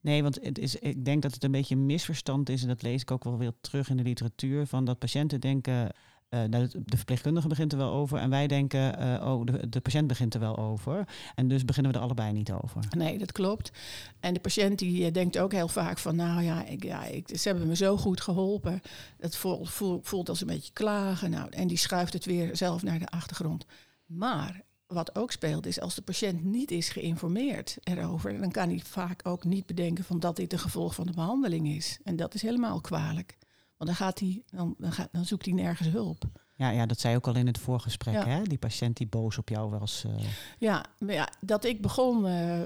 Nee, 0.00 0.22
want 0.22 0.38
het 0.42 0.58
is, 0.58 0.76
ik 0.76 1.04
denk 1.04 1.22
dat 1.22 1.34
het 1.34 1.44
een 1.44 1.50
beetje 1.50 1.74
een 1.74 1.86
misverstand 1.86 2.48
is, 2.48 2.62
en 2.62 2.68
dat 2.68 2.82
lees 2.82 3.00
ik 3.02 3.10
ook 3.10 3.24
wel 3.24 3.38
weer 3.38 3.52
terug 3.60 3.88
in 3.88 3.96
de 3.96 4.02
literatuur, 4.02 4.66
van 4.66 4.84
dat 4.84 4.98
patiënten 4.98 5.40
denken, 5.40 5.92
nou, 6.38 6.68
de 6.84 6.96
verpleegkundige 6.96 7.48
begint 7.48 7.72
er 7.72 7.78
wel 7.78 7.92
over 7.92 8.18
en 8.18 8.30
wij 8.30 8.46
denken, 8.46 9.02
uh, 9.02 9.26
oh, 9.26 9.46
de, 9.46 9.68
de, 9.68 9.80
patiënt 9.80 10.06
begint 10.06 10.34
er 10.34 10.40
wel 10.40 10.58
over. 10.58 11.08
En 11.34 11.48
dus 11.48 11.64
beginnen 11.64 11.92
we 11.92 11.98
er 11.98 12.04
allebei 12.04 12.32
niet 12.32 12.52
over. 12.52 12.84
Nee, 12.96 13.18
dat 13.18 13.32
klopt. 13.32 13.72
En 14.20 14.34
de 14.34 14.40
patiënt 14.40 14.78
die 14.78 15.10
denkt 15.10 15.38
ook 15.38 15.52
heel 15.52 15.68
vaak 15.68 15.98
van, 15.98 16.16
nou 16.16 16.42
ja, 16.42 16.64
ik, 16.64 16.84
ja 16.84 17.04
ik, 17.04 17.28
ze 17.38 17.48
hebben 17.48 17.66
me 17.66 17.76
zo 17.76 17.96
goed 17.96 18.20
geholpen. 18.20 18.80
Het 19.18 19.36
voelt, 19.36 19.70
voelt, 19.70 20.08
voelt 20.08 20.28
als 20.28 20.40
een 20.40 20.46
beetje 20.46 20.72
klagen. 20.72 21.30
Nou, 21.30 21.48
en 21.50 21.68
die 21.68 21.76
schuift 21.76 22.12
het 22.12 22.24
weer 22.24 22.56
zelf 22.56 22.82
naar 22.82 22.98
de 22.98 23.08
achtergrond. 23.08 23.66
Maar 24.06 24.62
wat 24.86 25.16
ook 25.16 25.32
speelt 25.32 25.66
is 25.66 25.80
als 25.80 25.94
de 25.94 26.02
patiënt 26.02 26.44
niet 26.44 26.70
is 26.70 26.88
geïnformeerd 26.88 27.76
erover, 27.82 28.40
dan 28.40 28.50
kan 28.50 28.68
hij 28.68 28.80
vaak 28.84 29.20
ook 29.26 29.44
niet 29.44 29.66
bedenken 29.66 30.04
van 30.04 30.20
dat 30.20 30.36
dit 30.36 30.52
een 30.52 30.58
gevolg 30.58 30.94
van 30.94 31.06
de 31.06 31.12
behandeling 31.12 31.68
is. 31.68 31.98
En 32.04 32.16
dat 32.16 32.34
is 32.34 32.42
helemaal 32.42 32.80
kwalijk. 32.80 33.36
Want 33.82 33.96
dan, 33.96 34.06
gaat 34.06 34.18
hij, 34.18 34.42
dan, 34.50 34.74
dan, 34.78 34.92
gaat, 34.92 35.08
dan 35.12 35.24
zoekt 35.24 35.44
hij 35.44 35.54
nergens 35.54 35.88
hulp. 35.88 36.24
Ja, 36.54 36.70
ja, 36.70 36.86
dat 36.86 37.00
zei 37.00 37.16
ook 37.16 37.26
al 37.26 37.34
in 37.34 37.46
het 37.46 37.58
voorgesprek, 37.58 38.14
ja. 38.14 38.26
hè? 38.26 38.42
Die 38.42 38.58
patiënt 38.58 38.96
die 38.96 39.06
boos 39.06 39.38
op 39.38 39.48
jou 39.48 39.70
was. 39.70 40.04
Uh... 40.06 40.24
Ja, 40.58 40.84
ja, 40.98 41.28
dat 41.40 41.64
ik 41.64 41.80
begon 41.80 42.26
uh, 42.26 42.60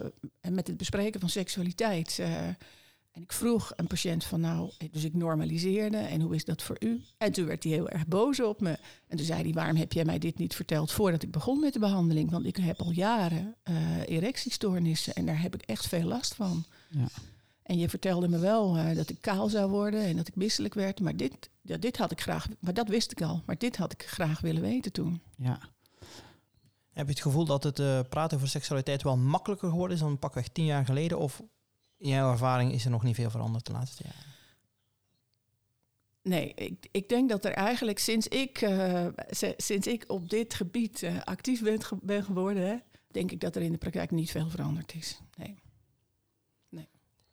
met 0.48 0.66
het 0.66 0.76
bespreken 0.76 1.20
van 1.20 1.28
seksualiteit. 1.28 2.16
Uh, 2.20 2.46
en 2.46 3.22
ik 3.22 3.32
vroeg 3.32 3.72
een 3.76 3.86
patiënt 3.86 4.24
van 4.24 4.40
nou, 4.40 4.70
dus 4.90 5.04
ik 5.04 5.14
normaliseerde 5.14 5.96
en 5.96 6.20
hoe 6.20 6.34
is 6.34 6.44
dat 6.44 6.62
voor 6.62 6.76
u? 6.78 7.02
En 7.18 7.32
toen 7.32 7.46
werd 7.46 7.62
hij 7.62 7.72
heel 7.72 7.88
erg 7.88 8.06
boos 8.06 8.42
op 8.42 8.60
me. 8.60 8.78
En 9.08 9.16
toen 9.16 9.26
zei 9.26 9.42
hij, 9.42 9.52
waarom 9.52 9.76
heb 9.76 9.92
jij 9.92 10.04
mij 10.04 10.18
dit 10.18 10.38
niet 10.38 10.54
verteld 10.54 10.92
voordat 10.92 11.22
ik 11.22 11.30
begon 11.30 11.60
met 11.60 11.72
de 11.72 11.78
behandeling? 11.78 12.30
Want 12.30 12.46
ik 12.46 12.56
heb 12.56 12.80
al 12.80 12.90
jaren 12.90 13.56
erectiestoornissen 14.06 15.14
en 15.14 15.26
daar 15.26 15.40
heb 15.40 15.54
ik 15.54 15.62
echt 15.62 15.86
veel 15.86 16.04
last 16.04 16.34
van. 16.34 16.64
Ja. 16.90 17.08
En 17.66 17.78
je 17.78 17.88
vertelde 17.88 18.28
me 18.28 18.38
wel 18.38 18.76
uh, 18.76 18.96
dat 18.96 19.10
ik 19.10 19.20
kaal 19.20 19.48
zou 19.48 19.70
worden 19.70 20.00
en 20.00 20.16
dat 20.16 20.28
ik 20.28 20.36
misselijk 20.36 20.74
werd. 20.74 21.00
Maar 21.00 21.16
dit, 21.16 21.50
ja, 21.62 21.76
dit 21.76 21.96
had 21.96 22.10
ik 22.10 22.20
graag, 22.20 22.48
maar 22.58 22.74
dat 22.74 22.88
wist 22.88 23.10
ik 23.10 23.22
al. 23.22 23.42
Maar 23.46 23.58
dit 23.58 23.76
had 23.76 23.92
ik 23.92 24.02
graag 24.06 24.40
willen 24.40 24.62
weten 24.62 24.92
toen. 24.92 25.22
Ja. 25.36 25.58
Heb 26.92 27.06
je 27.06 27.12
het 27.12 27.22
gevoel 27.22 27.44
dat 27.44 27.62
het 27.62 27.78
uh, 27.78 28.00
praten 28.08 28.36
over 28.36 28.48
seksualiteit 28.48 29.02
wel 29.02 29.16
makkelijker 29.16 29.68
geworden 29.68 29.96
is 29.96 30.02
dan 30.02 30.18
pakweg 30.18 30.48
tien 30.48 30.64
jaar 30.64 30.84
geleden? 30.84 31.18
Of 31.18 31.42
in 31.98 32.08
jouw 32.08 32.30
ervaring 32.30 32.72
is 32.72 32.84
er 32.84 32.90
nog 32.90 33.02
niet 33.02 33.14
veel 33.14 33.30
veranderd 33.30 33.66
de 33.66 33.72
laatste 33.72 34.02
jaren? 34.04 34.34
Nee, 36.22 36.54
ik, 36.54 36.88
ik 36.90 37.08
denk 37.08 37.28
dat 37.28 37.44
er 37.44 37.52
eigenlijk 37.52 37.98
sinds 37.98 38.28
ik, 38.28 38.62
uh, 38.62 39.06
sinds 39.56 39.86
ik 39.86 40.04
op 40.06 40.28
dit 40.28 40.54
gebied 40.54 41.02
uh, 41.02 41.22
actief 41.22 41.62
ben, 41.62 41.82
ge 41.82 41.96
ben 42.02 42.24
geworden, 42.24 42.66
hè, 42.66 42.76
denk 43.10 43.30
ik 43.30 43.40
dat 43.40 43.56
er 43.56 43.62
in 43.62 43.72
de 43.72 43.78
praktijk 43.78 44.10
niet 44.10 44.30
veel 44.30 44.48
veranderd 44.48 44.94
is. 44.94 45.20
Nee. 45.36 45.64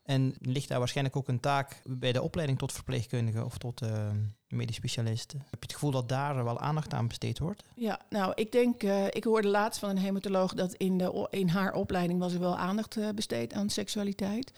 En 0.03 0.35
ligt 0.39 0.67
daar 0.67 0.79
waarschijnlijk 0.79 1.15
ook 1.15 1.27
een 1.27 1.39
taak 1.39 1.81
bij 1.83 2.11
de 2.11 2.21
opleiding 2.21 2.59
tot 2.59 2.71
verpleegkundige 2.71 3.45
of 3.45 3.57
tot 3.57 3.83
uh, 3.83 4.09
medisch 4.47 4.75
specialist? 4.75 5.31
Heb 5.31 5.43
je 5.49 5.57
het 5.59 5.73
gevoel 5.73 5.91
dat 5.91 6.09
daar 6.09 6.43
wel 6.43 6.59
aandacht 6.59 6.93
aan 6.93 7.07
besteed 7.07 7.39
wordt? 7.39 7.63
Ja, 7.75 7.99
nou, 8.09 8.31
ik 8.35 8.51
denk, 8.51 8.83
ik 9.09 9.23
hoorde 9.23 9.47
laatst 9.47 9.79
van 9.79 9.89
een 9.89 9.97
hematoloog 9.97 10.53
dat 10.53 10.73
in, 10.73 10.97
de, 10.97 11.27
in 11.29 11.47
haar 11.47 11.73
opleiding 11.73 12.19
was 12.19 12.33
er 12.33 12.39
wel 12.39 12.57
aandacht 12.57 13.15
besteed 13.15 13.53
aan 13.53 13.69
seksualiteit 13.69 14.51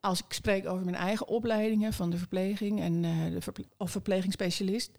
als 0.00 0.24
ik 0.24 0.32
spreek 0.32 0.66
over 0.66 0.84
mijn 0.84 0.96
eigen 0.96 1.28
opleidingen 1.28 1.92
van 1.92 2.10
de 2.10 2.18
verpleging 2.18 2.80
en 2.80 3.02
de 3.02 3.38
of 3.76 3.90
verplegingsspecialist. 3.90 4.90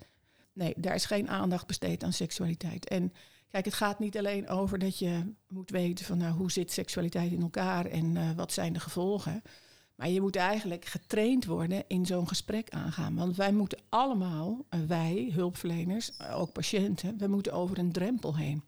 Nee, 0.53 0.73
daar 0.77 0.95
is 0.95 1.05
geen 1.05 1.29
aandacht 1.29 1.67
besteed 1.67 2.03
aan 2.03 2.13
seksualiteit. 2.13 2.87
En 2.87 3.13
kijk, 3.49 3.65
het 3.65 3.73
gaat 3.73 3.99
niet 3.99 4.17
alleen 4.17 4.47
over 4.47 4.79
dat 4.79 4.99
je 4.99 5.33
moet 5.47 5.69
weten 5.69 6.05
van 6.05 6.17
nou, 6.17 6.33
hoe 6.33 6.51
zit 6.51 6.71
seksualiteit 6.71 7.31
in 7.31 7.41
elkaar 7.41 7.85
en 7.85 8.35
wat 8.35 8.51
zijn 8.51 8.73
de 8.73 8.79
gevolgen. 8.79 9.41
Maar 9.95 10.09
je 10.09 10.21
moet 10.21 10.35
eigenlijk 10.35 10.85
getraind 10.85 11.45
worden 11.45 11.83
in 11.87 12.05
zo'n 12.05 12.27
gesprek 12.27 12.69
aangaan. 12.69 13.15
Want 13.15 13.35
wij 13.35 13.51
moeten 13.51 13.79
allemaal, 13.89 14.65
uh, 14.69 14.79
wij, 14.87 15.29
hulpverleners, 15.33 16.19
ook 16.31 16.51
patiënten, 16.51 17.17
we 17.17 17.27
moeten 17.27 17.53
over 17.53 17.77
een 17.77 17.91
drempel 17.91 18.35
heen. 18.35 18.63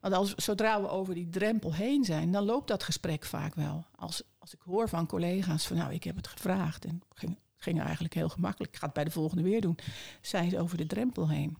Want 0.00 0.14
als, 0.14 0.34
zodra 0.34 0.80
we 0.80 0.88
over 0.88 1.14
die 1.14 1.28
drempel 1.28 1.74
heen 1.74 2.04
zijn, 2.04 2.32
dan 2.32 2.44
loopt 2.44 2.68
dat 2.68 2.82
gesprek 2.82 3.24
vaak 3.24 3.54
wel. 3.54 3.86
Als, 3.96 4.22
als 4.38 4.54
ik 4.54 4.60
hoor 4.60 4.88
van 4.88 5.06
collega's 5.06 5.66
van 5.66 5.76
nou, 5.76 5.92
ik 5.92 6.04
heb 6.04 6.16
het 6.16 6.26
gevraagd 6.26 6.84
en 6.84 7.02
ging, 7.14 7.38
ging 7.56 7.80
eigenlijk 7.80 8.14
heel 8.14 8.28
gemakkelijk. 8.28 8.72
Ik 8.72 8.78
ga 8.78 8.84
het 8.84 8.94
bij 8.94 9.04
de 9.04 9.10
volgende 9.10 9.42
weer 9.42 9.60
doen. 9.60 9.78
Zijn 10.20 10.50
ze 10.50 10.60
over 10.60 10.76
de 10.76 10.86
drempel 10.86 11.28
heen. 11.28 11.56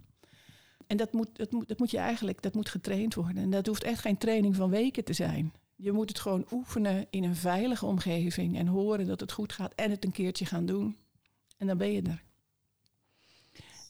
En 0.87 0.97
dat 0.97 1.13
moet, 1.13 1.37
dat, 1.37 1.53
moet, 1.53 1.69
dat 1.69 1.79
moet 1.79 1.91
je 1.91 1.99
eigenlijk, 1.99 2.43
dat 2.43 2.55
moet 2.55 2.69
getraind 2.69 3.15
worden. 3.15 3.43
En 3.43 3.51
dat 3.51 3.67
hoeft 3.67 3.85
echt 3.85 4.01
geen 4.01 4.19
training 4.19 4.57
van 4.57 4.71
weken 4.71 5.05
te 5.05 5.13
zijn. 5.13 5.53
Je 5.77 5.93
moet 5.93 6.09
het 6.09 6.19
gewoon 6.19 6.47
oefenen 6.51 7.07
in 7.11 7.25
een 7.25 7.37
veilige 7.37 7.87
omgeving 7.87 8.59
en 8.59 8.67
horen 8.67 9.07
dat 9.07 9.21
het 9.21 9.33
goed 9.33 9.53
gaat 9.53 9.75
en 9.75 9.91
het 9.91 10.05
een 10.05 10.13
keertje 10.13 10.47
gaan 10.47 10.67
doen. 10.67 10.97
En 11.59 11.67
dan 11.67 11.79
ben 11.79 11.93
je 11.93 12.03
er. 12.03 12.23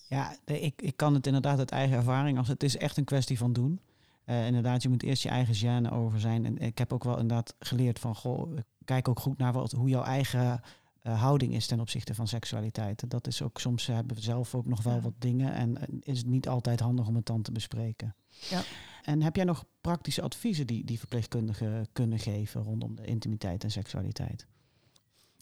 Ja, 0.08 0.36
ik, 0.44 0.82
ik 0.82 0.96
kan 0.96 1.14
het 1.14 1.26
inderdaad 1.26 1.58
uit 1.58 1.70
eigen 1.70 1.96
ervaring, 1.96 2.38
als 2.38 2.48
het 2.48 2.62
is 2.62 2.76
echt 2.76 2.96
een 2.96 3.04
kwestie 3.04 3.38
van 3.38 3.52
doen. 3.52 3.80
Uh, 4.26 4.46
inderdaad, 4.46 4.82
je 4.82 4.88
moet 4.88 5.02
eerst 5.02 5.22
je 5.22 5.28
eigen 5.28 5.54
gêne 5.54 5.92
over 5.92 6.20
zijn. 6.20 6.44
En 6.46 6.58
ik 6.58 6.78
heb 6.78 6.92
ook 6.92 7.04
wel 7.04 7.18
inderdaad 7.18 7.54
geleerd 7.58 7.98
van, 7.98 8.14
goh, 8.14 8.56
kijk 8.84 9.08
ook 9.08 9.20
goed 9.20 9.38
naar 9.38 9.52
wat, 9.52 9.72
hoe 9.72 9.88
jouw 9.88 10.02
eigen 10.02 10.60
uh, 11.02 11.20
houding 11.20 11.54
is 11.54 11.66
ten 11.66 11.80
opzichte 11.80 12.14
van 12.14 12.28
seksualiteit. 12.28 13.10
Dat 13.10 13.26
is 13.26 13.42
ook, 13.42 13.60
soms 13.60 13.86
hebben 13.86 14.16
we 14.16 14.22
zelf 14.22 14.54
ook 14.54 14.66
nog 14.66 14.82
wel 14.82 14.94
ja. 14.94 15.00
wat 15.00 15.12
dingen 15.18 15.54
en 15.54 15.70
uh, 15.70 15.98
is 16.00 16.18
het 16.18 16.26
niet 16.26 16.48
altijd 16.48 16.80
handig 16.80 17.06
om 17.06 17.14
het 17.14 17.26
dan 17.26 17.42
te 17.42 17.52
bespreken. 17.52 18.14
Ja. 18.48 18.62
En 19.04 19.22
heb 19.22 19.36
jij 19.36 19.44
nog 19.44 19.64
praktische 19.80 20.22
adviezen 20.22 20.66
die, 20.66 20.84
die 20.84 20.98
verpleegkundigen 20.98 21.86
kunnen 21.92 22.18
geven 22.18 22.62
rondom 22.62 22.96
de 22.96 23.04
intimiteit 23.04 23.64
en 23.64 23.70
seksualiteit? 23.70 24.46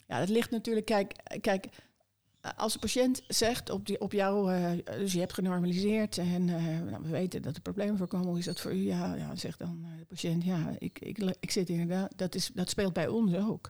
Ja, 0.07 0.19
dat 0.19 0.29
ligt 0.29 0.51
natuurlijk, 0.51 0.87
kijk, 0.87 1.15
kijk 1.41 1.69
als 2.57 2.73
de 2.73 2.79
patiënt 2.79 3.23
zegt 3.29 3.71
op, 3.71 3.87
die, 3.87 4.01
op 4.01 4.13
jou, 4.13 4.55
uh, 4.55 4.71
dus 4.85 5.13
je 5.13 5.19
hebt 5.19 5.33
genormaliseerd 5.33 6.19
en 6.19 6.49
uh, 6.49 6.81
nou, 6.91 7.03
we 7.03 7.09
weten 7.09 7.43
dat 7.43 7.57
er 7.57 7.63
problemen 7.63 7.97
voorkomen, 7.97 8.27
hoe 8.27 8.39
is 8.39 8.45
dat 8.45 8.61
voor 8.61 8.73
u? 8.73 8.87
Ja, 8.87 9.15
ja 9.15 9.37
zegt 9.37 9.59
dan 9.59 9.85
uh, 9.85 9.99
de 9.99 10.05
patiënt, 10.05 10.45
ja, 10.45 10.75
ik, 10.79 10.99
ik, 10.99 11.19
ik 11.41 11.51
zit 11.51 11.69
inderdaad, 11.69 12.13
dat, 12.17 12.35
is, 12.35 12.51
dat 12.55 12.71
speelt 12.71 12.93
bij 12.93 13.09
ons 13.09 13.35
ook. 13.35 13.69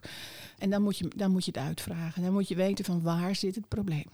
En 0.57 0.69
dan 0.69 0.81
moet, 0.81 0.97
je, 0.97 1.07
dan 1.15 1.31
moet 1.31 1.45
je 1.45 1.51
het 1.51 1.59
uitvragen. 1.59 2.23
Dan 2.23 2.33
moet 2.33 2.47
je 2.47 2.55
weten 2.55 2.85
van 2.85 3.01
waar 3.01 3.35
zit 3.35 3.55
het 3.55 3.67
probleem. 3.67 4.05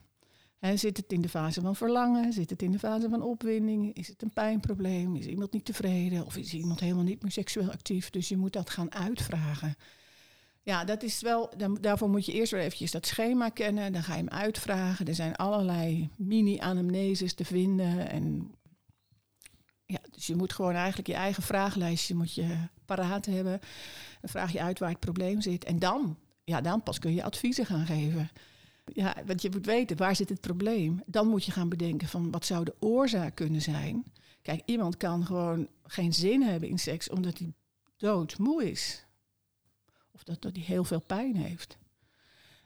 He, 0.60 0.78
zit 0.78 0.98
het 0.98 1.12
in 1.12 1.22
de 1.22 1.30
fase 1.30 1.62
van 1.62 1.76
verlangen? 1.76 2.34
Zit 2.34 2.50
het 2.50 2.62
in 2.62 2.72
de 2.72 2.80
fase 2.80 3.10
van 3.10 3.22
opwinding? 3.22 3.94
Is 3.94 4.08
het 4.08 4.22
een 4.22 4.34
pijnprobleem? 4.34 5.16
Is 5.16 5.26
iemand 5.26 5.54
niet 5.54 5.66
tevreden? 5.66 6.26
Of 6.26 6.38
is 6.38 6.54
iemand 6.54 6.80
helemaal 6.80 7.04
niet 7.04 7.22
meer 7.22 7.32
seksueel 7.32 7.72
actief? 7.72 8.10
Dus 8.10 8.30
je 8.30 8.38
moet 8.38 8.54
dat 8.54 8.70
gaan 8.70 8.94
uitvragen. 8.94 9.76
Ja, 10.62 10.84
dat 10.84 11.04
is 11.04 11.22
wel, 11.22 11.54
daarvoor 11.82 12.10
moet 12.10 12.26
je 12.26 12.34
eerst 12.34 12.52
weer 12.52 12.62
eventjes 12.62 12.92
dat 12.92 13.06
schema 13.06 13.50
kennen. 13.50 13.94
Dan 13.94 14.04
ga 14.04 14.14
je 14.14 14.20
hem 14.20 14.30
uitvragen. 14.30 15.08
Er 15.08 15.16
zijn 15.16 15.36
allerlei 15.36 16.10
mini-anamneses 16.18 17.34
te 17.34 17.46
vinden. 17.46 18.10
En 18.10 18.52
ja, 19.86 20.00
dus 20.12 20.28
je 20.28 20.36
moet 20.36 20.54
gewoon 20.54 20.74
eigenlijk 20.74 21.08
je 21.08 21.14
eigen 21.14 21.44
vragenlijstje 21.44 22.16
moet 22.16 22.34
je 22.34 22.58
paraat 22.86 23.26
hebben. 23.26 23.60
Dan 24.22 24.30
vraag 24.30 24.52
je 24.52 24.62
uit 24.62 24.80
waar 24.80 24.90
het 24.90 25.00
probleem 25.00 25.42
zit. 25.42 25.64
En 25.64 25.80
dan, 25.80 26.18
ja, 26.44 26.62
dan 26.62 26.84
pas 26.84 27.00
kun 27.00 27.14
je 27.14 27.24
adviezen 27.24 27.66
gaan 27.66 27.86
geven. 27.86 28.30
Ja, 28.94 29.16
want 29.26 29.42
je 29.42 29.50
moet 29.50 29.66
weten, 29.66 29.98
waar 29.98 30.16
zit 30.16 30.30
het 30.30 30.42
probleem? 30.42 31.02
Dan 31.06 31.28
moet 31.28 31.46
je 31.46 31.52
gaan 31.52 31.70
bedenken 31.70 32.08
van, 32.08 32.32
wat 32.32 32.46
zou 32.46 32.64
de 32.64 32.76
oorzaak 32.80 33.36
kunnen 33.36 33.62
zijn? 33.62 34.06
Kijk, 34.42 34.62
iemand 34.66 34.98
kan 34.98 35.26
gewoon 35.26 35.68
geen 35.84 36.14
zin 36.14 36.42
hebben 36.42 36.70
in 36.70 36.80
seks 36.80 37.10
omdat 37.10 37.38
hij 37.38 37.54
doodmoe 37.98 38.70
is. 38.70 39.06
Of 40.12 40.24
dat, 40.24 40.42
dat 40.42 40.56
hij 40.56 40.66
heel 40.66 40.84
veel 40.84 41.02
pijn 41.02 41.36
heeft. 41.36 41.78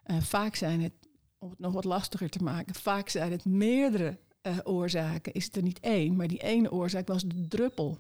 Uh, 0.06 0.22
vaak 0.22 0.56
zijn 0.56 0.82
het, 0.82 0.94
om 1.38 1.50
het 1.50 1.60
nog 1.60 1.74
wat 1.74 1.84
lastiger 1.84 2.30
te 2.30 2.44
maken, 2.44 2.76
vaak 2.76 3.10
zijn 3.10 3.32
het 3.32 3.46
meerdere 3.46 4.18
uh, 4.42 4.58
oorzaken. 4.64 5.34
Is 5.34 5.46
het 5.46 5.56
er 5.56 5.62
niet 5.62 5.80
één, 5.80 6.16
maar 6.16 6.28
die 6.28 6.42
ene 6.44 6.72
oorzaak 6.72 7.08
was 7.08 7.24
de 7.24 7.48
druppel. 7.48 7.98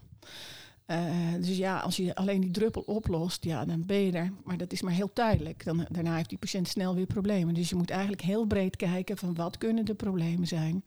Eh, 0.85 1.33
dus 1.39 1.57
ja, 1.57 1.79
als 1.79 1.95
je 1.95 2.15
alleen 2.15 2.41
die 2.41 2.51
druppel 2.51 2.81
oplost, 2.81 3.43
ja, 3.43 3.65
dan 3.65 3.85
ben 3.85 3.97
je 3.97 4.11
er. 4.11 4.33
Maar 4.43 4.57
dat 4.57 4.71
is 4.71 4.81
maar 4.81 4.93
heel 4.93 5.13
tijdelijk. 5.13 5.65
Dan, 5.65 5.85
daarna 5.89 6.15
heeft 6.15 6.29
die 6.29 6.37
patiënt 6.37 6.67
snel 6.67 6.95
weer 6.95 7.05
problemen. 7.05 7.53
Dus 7.53 7.69
je 7.69 7.75
moet 7.75 7.89
eigenlijk 7.89 8.21
heel 8.21 8.45
breed 8.45 8.75
kijken 8.75 9.17
van 9.17 9.33
wat 9.33 9.57
kunnen 9.57 9.85
de 9.85 9.93
problemen 9.93 10.47
zijn. 10.47 10.83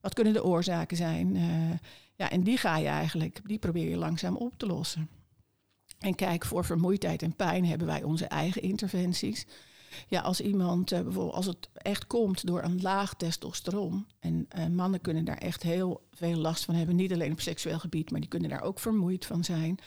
Wat 0.00 0.14
kunnen 0.14 0.32
de 0.32 0.44
oorzaken 0.44 0.96
zijn. 0.96 1.36
Uh, 1.36 1.70
ja, 2.14 2.30
en 2.30 2.42
die 2.42 2.56
ga 2.56 2.76
je 2.76 2.88
eigenlijk, 2.88 3.40
die 3.44 3.58
probeer 3.58 3.88
je 3.88 3.96
langzaam 3.96 4.36
op 4.36 4.52
te 4.56 4.66
lossen. 4.66 5.08
En 5.98 6.14
kijk, 6.14 6.44
voor 6.44 6.64
vermoeidheid 6.64 7.22
en 7.22 7.36
pijn 7.36 7.64
hebben 7.64 7.86
wij 7.86 8.02
onze 8.02 8.26
eigen 8.26 8.62
interventies. 8.62 9.46
Ja, 10.08 10.20
als 10.20 10.40
iemand, 10.40 10.92
uh, 10.92 11.00
bijvoorbeeld 11.00 11.34
als 11.34 11.46
het 11.46 11.68
echt 11.72 12.06
komt 12.06 12.46
door 12.46 12.62
een 12.62 12.82
laag 12.82 13.14
testosteron. 13.14 14.06
En 14.20 14.48
uh, 14.58 14.66
mannen 14.66 15.00
kunnen 15.00 15.24
daar 15.24 15.38
echt 15.38 15.62
heel 15.62 16.02
veel 16.12 16.36
last 16.36 16.64
van 16.64 16.74
hebben. 16.74 16.96
Niet 16.96 17.12
alleen 17.12 17.32
op 17.32 17.40
seksueel 17.40 17.78
gebied, 17.78 18.10
maar 18.10 18.20
die 18.20 18.28
kunnen 18.28 18.50
daar 18.50 18.62
ook 18.62 18.78
vermoeid 18.78 19.26
van 19.26 19.44
zijn. 19.44 19.78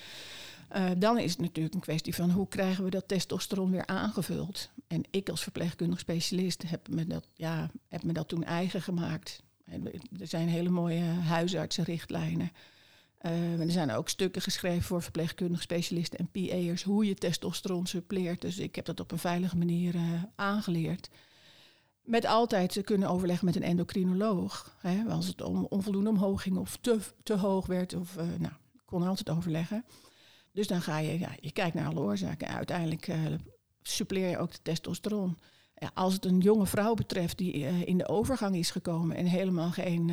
Uh, 0.75 0.89
dan 0.97 1.19
is 1.19 1.31
het 1.31 1.41
natuurlijk 1.41 1.75
een 1.75 1.81
kwestie 1.81 2.15
van 2.15 2.31
hoe 2.31 2.47
krijgen 2.47 2.83
we 2.83 2.89
dat 2.89 3.07
testosteron 3.07 3.71
weer 3.71 3.85
aangevuld. 3.85 4.69
En 4.88 5.03
ik 5.12 5.29
als 5.29 5.43
verpleegkundig 5.43 6.00
specialist 6.00 6.63
heb 6.69 6.88
me 6.88 7.07
dat, 7.07 7.27
ja, 7.33 7.71
heb 7.88 8.03
me 8.03 8.13
dat 8.13 8.27
toen 8.27 8.43
eigen 8.43 8.81
gemaakt. 8.81 9.43
Er 10.19 10.27
zijn 10.27 10.47
hele 10.47 10.69
mooie 10.69 11.03
huisartsenrichtlijnen. 11.03 12.51
Uh, 13.22 13.60
er 13.60 13.72
zijn 13.72 13.91
ook 13.91 14.10
stukken 14.10 14.41
geschreven 14.41 14.84
voor 14.84 15.01
verpleegkundige 15.01 15.62
specialisten 15.62 16.19
en 16.19 16.31
PA'ers 16.31 16.84
hoe 16.84 17.05
je 17.05 17.15
testosteron 17.15 17.86
suppleert. 17.86 18.41
Dus 18.41 18.57
ik 18.57 18.75
heb 18.75 18.86
dat 18.86 19.00
op 19.00 19.12
een 19.12 19.17
veilige 19.17 19.57
manier 19.57 19.95
uh, 19.95 20.24
aangeleerd. 20.36 21.10
Met 22.03 22.25
altijd 22.25 22.81
kunnen 22.84 23.10
overleggen 23.10 23.45
met 23.45 23.55
een 23.55 23.63
endocrinoloog. 23.63 24.77
Hè, 24.79 25.03
als 25.10 25.27
het 25.27 25.41
om 25.41 25.65
onvoldoende 25.69 26.10
omhoog 26.10 26.41
ging 26.41 26.57
of 26.57 26.77
te, 26.81 27.00
te 27.24 27.34
hoog 27.34 27.65
werd. 27.65 27.93
Of, 27.93 28.17
uh, 28.17 28.24
nou, 28.39 28.53
kon 28.86 29.07
altijd 29.07 29.29
overleggen. 29.29 29.86
Dus 30.51 30.67
dan 30.67 30.81
ga 30.81 30.98
je, 30.98 31.19
ja, 31.19 31.29
je 31.39 31.51
kijkt 31.51 31.75
naar 31.75 31.88
alle 31.88 32.00
oorzaken. 32.00 32.48
En 32.48 32.55
uiteindelijk 32.55 33.10
suppleer 33.81 34.29
je 34.29 34.38
ook 34.38 34.51
de 34.51 34.62
testosteron. 34.62 35.38
Ja, 35.75 35.91
als 35.93 36.13
het 36.13 36.25
een 36.25 36.39
jonge 36.39 36.65
vrouw 36.65 36.93
betreft 36.93 37.38
die 37.38 37.53
in 37.86 37.98
de 37.98 38.07
overgang 38.07 38.55
is 38.55 38.72
gekomen 38.72 39.15
en 39.15 39.25
helemaal 39.25 39.72
geen, 39.72 40.07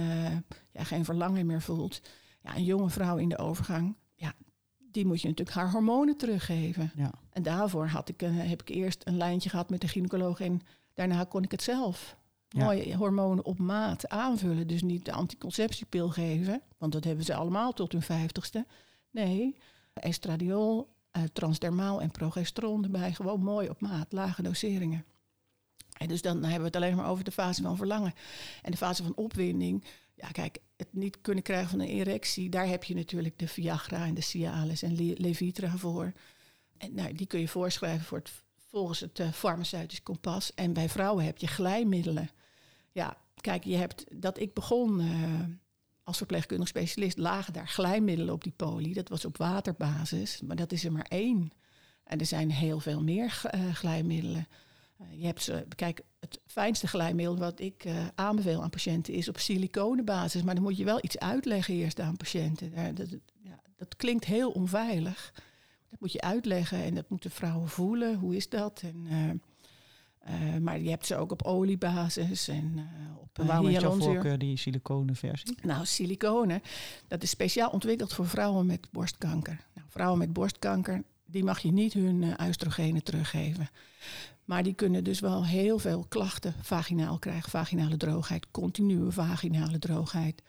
ja, 0.73 0.85
geen 0.85 1.05
verlangen 1.05 1.47
meer 1.47 1.63
voelt 1.63 2.01
ja, 2.43 2.57
een 2.57 2.65
jonge 2.65 2.91
vrouw 2.91 3.17
in 3.17 3.29
de 3.29 3.39
overgang, 3.39 3.97
ja, 4.15 4.35
die 4.79 5.07
moet 5.07 5.21
je 5.21 5.29
natuurlijk 5.29 5.57
haar 5.57 5.71
hormonen 5.71 6.17
teruggeven. 6.17 6.93
Ja. 6.97 7.11
En 7.31 7.43
daarvoor 7.43 7.87
had 7.87 8.09
ik, 8.09 8.23
uh, 8.23 8.31
heb 8.49 8.61
ik 8.61 8.69
eerst 8.69 9.07
een 9.07 9.17
lijntje 9.17 9.51
gehad 9.51 9.71
met 9.71 9.81
de 9.81 9.89
gynaecoloog 9.89 10.41
en 10.41 10.61
daarna 10.95 11.25
kon 11.25 11.43
ik 11.43 11.51
het 11.51 11.63
zelf. 11.63 12.17
Ja. 12.49 12.65
Mooie 12.65 12.97
hormonen 12.97 13.45
op 13.45 13.59
maat 13.59 14.09
aanvullen. 14.09 14.67
Dus 14.67 14.83
niet 14.83 15.05
de 15.05 15.13
anticonceptiepil 15.13 16.09
geven, 16.09 16.63
want 16.79 16.93
dat 16.93 17.05
hebben 17.05 17.25
ze 17.25 17.35
allemaal 17.35 17.73
tot 17.73 17.93
hun 17.93 18.03
vijftigste. 18.03 18.67
Nee, 19.11 19.57
estradiol, 19.93 20.89
uh, 21.17 21.23
transdermaal 21.33 22.01
en 22.01 22.11
progesteron 22.11 22.85
erbij. 22.85 23.13
Gewoon 23.13 23.43
mooi 23.43 23.69
op 23.69 23.81
maat, 23.81 24.13
lage 24.13 24.43
doseringen. 24.43 25.05
En 25.93 26.09
dus 26.09 26.23
dan 26.23 26.43
hebben 26.43 26.59
we 26.59 26.67
het 26.67 26.77
alleen 26.77 26.97
maar 26.97 27.09
over 27.09 27.25
de 27.25 27.33
fase 27.33 27.63
van 27.63 27.77
verlangen. 27.77 28.15
En 28.63 28.71
de 28.71 28.77
fase 28.77 29.03
van 29.03 29.15
opwinding. 29.15 29.85
Ja, 30.15 30.29
kijk, 30.29 30.59
het 30.83 30.95
niet 30.95 31.21
kunnen 31.21 31.43
krijgen 31.43 31.71
van 31.71 31.81
een 31.81 31.89
erectie, 31.89 32.49
daar 32.49 32.67
heb 32.67 32.85
je 32.85 32.95
natuurlijk 32.95 33.39
de 33.39 33.49
Viagra 33.49 34.05
en 34.05 34.15
de 34.15 34.21
Cialis 34.21 34.83
en 34.83 34.95
Le 34.95 35.15
Levitra 35.19 35.77
voor. 35.77 36.13
En 36.79 36.95
nou, 36.95 37.13
die 37.13 37.27
kun 37.27 37.41
je 37.41 37.49
voorschrijven 37.49 38.05
voor 38.05 38.19
het, 38.19 38.31
volgens 38.69 39.01
het 39.01 39.19
uh, 39.19 39.33
farmaceutisch 39.33 40.03
kompas. 40.03 40.55
En 40.55 40.73
bij 40.73 40.89
vrouwen 40.89 41.25
heb 41.25 41.39
je 41.39 41.47
glijmiddelen. 41.47 42.31
Ja, 42.93 43.17
kijk, 43.41 43.65
je 43.65 43.77
hebt 43.77 44.05
dat 44.11 44.39
ik 44.39 44.55
begon 44.55 45.01
uh, 45.01 45.41
als 46.03 46.17
verpleegkundig 46.17 46.69
specialist, 46.69 47.19
lagen 47.19 47.53
daar 47.53 47.69
glijmiddelen 47.69 48.35
op 48.35 48.43
die 48.43 48.53
poli. 48.57 48.93
Dat 48.93 49.09
was 49.09 49.25
op 49.25 49.37
waterbasis, 49.37 50.41
maar 50.41 50.57
dat 50.57 50.73
is 50.73 50.85
er 50.85 50.93
maar 50.93 51.07
één. 51.09 51.53
En 52.05 52.19
er 52.19 52.27
zijn 52.27 52.51
heel 52.51 52.81
veel 52.81 53.03
meer 53.03 53.43
uh, 53.55 53.75
glijmiddelen. 53.75 54.49
Eh, 55.03 55.21
je 55.21 55.27
hebt 55.27 55.43
ze, 55.43 55.67
kijk, 55.75 56.01
het 56.21 56.41
fijnste 56.47 56.87
glijmiddel 56.87 57.37
wat 57.37 57.61
ik 57.61 57.85
uh, 57.85 58.07
aanbeveel 58.15 58.63
aan 58.63 58.71
patiënten 58.71 59.15
is 59.15 59.29
op 59.29 59.39
siliconenbasis. 59.39 60.43
Maar 60.43 60.55
dan 60.55 60.63
moet 60.63 60.77
je 60.77 60.85
wel 60.85 60.99
iets 61.03 61.19
uitleggen 61.19 61.75
eerst 61.75 62.01
aan 62.01 62.17
patiënten. 62.17 62.73
Uh, 62.73 62.85
dat, 62.95 63.09
ja, 63.43 63.61
dat 63.77 63.97
klinkt 63.97 64.25
heel 64.25 64.51
onveilig. 64.51 65.33
Dat 65.91 66.01
moet 66.01 66.13
je 66.13 66.21
uitleggen 66.21 66.83
en 66.83 66.95
dat 66.95 67.09
moeten 67.09 67.31
vrouwen 67.31 67.69
voelen. 67.69 68.19
Hoe 68.19 68.37
is 68.37 68.49
dat? 68.49 68.83
En, 68.85 69.07
uh, 69.07 70.57
maar 70.61 70.81
je 70.81 70.91
hebt 70.91 71.07
ze 71.07 71.17
ook 71.17 71.33
op 71.33 71.43
oliebasis 71.43 72.49
en 72.49 72.89
op 73.21 73.39
en 73.39 73.47
Waarom 73.47 73.67
is 73.67 73.81
jouw 73.81 73.99
voorkeur 73.99 74.39
die 74.39 74.57
siliconenversie? 74.57 75.59
Nou, 75.63 75.87
siliconen, 75.87 76.63
dat 77.09 77.23
is 77.23 77.31
speciaal 77.31 77.71
ontwikkeld 77.71 78.13
voor 78.13 78.29
vrouwen 78.29 78.67
met 78.67 78.89
borstkanker. 78.91 79.67
Nou, 79.75 79.87
vrouwen 79.91 80.19
met 80.19 80.33
borstkanker, 80.33 81.03
die 81.27 81.45
mag 81.45 81.59
je 81.59 81.73
niet 81.73 81.93
hun 81.93 82.35
oestrogenen 82.47 83.03
teruggeven. 83.03 83.69
Maar 84.45 84.63
die 84.63 84.75
kunnen 84.75 85.05
dus 85.05 85.21
wel 85.21 85.47
heel 85.47 85.79
veel 85.79 86.05
klachten 86.09 86.55
vaginaal 86.63 87.19
krijgen. 87.19 87.51
Vaginale 87.51 87.97
droogheid, 87.97 88.47
continue 88.51 89.11
vaginale 89.11 89.79
droogheid. 89.79 90.43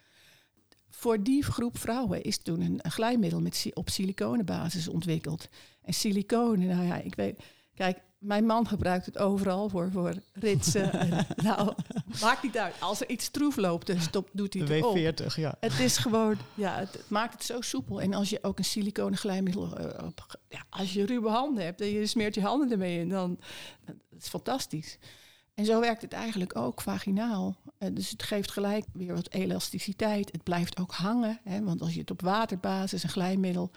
Voor 0.90 1.24
die 1.24 1.44
groep 1.44 1.78
vrouwen 1.78 2.22
is 2.24 2.38
toen 2.38 2.62
een, 2.62 2.92
glijmiddel 2.92 3.42
met, 3.42 3.70
op 3.74 3.90
siliconenbasis 3.90 4.88
ontwikkeld. 4.88 5.50
En 5.82 5.94
siliconen, 5.94 6.68
nou 6.68 6.86
ja, 6.86 6.96
ik 7.02 7.16
weet... 7.16 7.44
Kijk, 7.76 8.02
mijn 8.24 8.46
man 8.46 8.68
gebruikt 8.68 9.06
het 9.06 9.18
overal 9.18 9.70
voor, 9.70 9.92
voor 9.92 10.14
ritsen. 10.34 10.92
nou, 11.44 11.74
maakt 12.22 12.44
niet 12.44 12.58
uit. 12.58 12.76
Als 12.80 13.02
er 13.02 13.10
iets 13.10 13.30
troef 13.30 13.56
loopt, 13.56 13.88
dan 13.88 14.02
stop, 14.02 14.30
doet 14.32 14.54
hij 14.54 14.64
het 14.64 15.16
de 15.16 15.26
W40, 15.30 15.36
ja. 15.36 15.56
Het 15.60 15.80
is 15.80 15.98
gewoon, 15.98 16.38
ja, 16.54 16.78
het, 16.78 17.04
maakt 17.08 17.34
het 17.34 17.44
zo 17.44 17.62
soepel. 17.62 18.02
En 18.02 18.14
als 18.14 18.30
je 18.30 18.40
ook 18.42 18.58
een 18.58 18.66
siliconen 18.66 19.18
glijmiddel, 19.18 19.80
uh, 19.80 19.86
op, 20.06 20.40
ja, 20.50 20.64
als 20.70 20.94
je 20.94 21.06
ruwe 21.06 21.30
handen 21.30 21.64
hebt 21.64 21.82
en 21.82 21.88
je 21.88 22.06
smeert 22.06 22.36
je 22.36 22.42
handen 22.42 22.72
ermee 22.72 23.00
in, 23.00 23.10
dan 23.10 23.40
dat 23.86 23.96
is 24.20 24.28
fantastisch. 24.28 24.98
En 25.54 25.66
zo 25.66 25.80
werkt 25.80 26.02
het 26.02 26.14
eigenlijk 26.14 26.56
ook 26.56 26.82
vaginaal. 26.82 27.56
Uh, 27.80 27.90
dus 27.94 28.10
het 28.10 28.24
geeft 28.24 28.52
gelijk 28.52 28.86
weer 28.94 29.14
wat 29.14 29.32
elasticiteit. 29.32 30.32
Het 30.32 30.44
blijft 30.44 30.80
ook 30.80 30.92
hangen, 30.92 31.40
hè, 31.44 31.64
want 31.64 31.82
als 31.82 31.94
je 31.94 32.00
het 32.00 32.12
op 32.12 32.22
waterbasis, 32.22 33.04
een 33.04 33.10
glijmiddel 33.10 33.72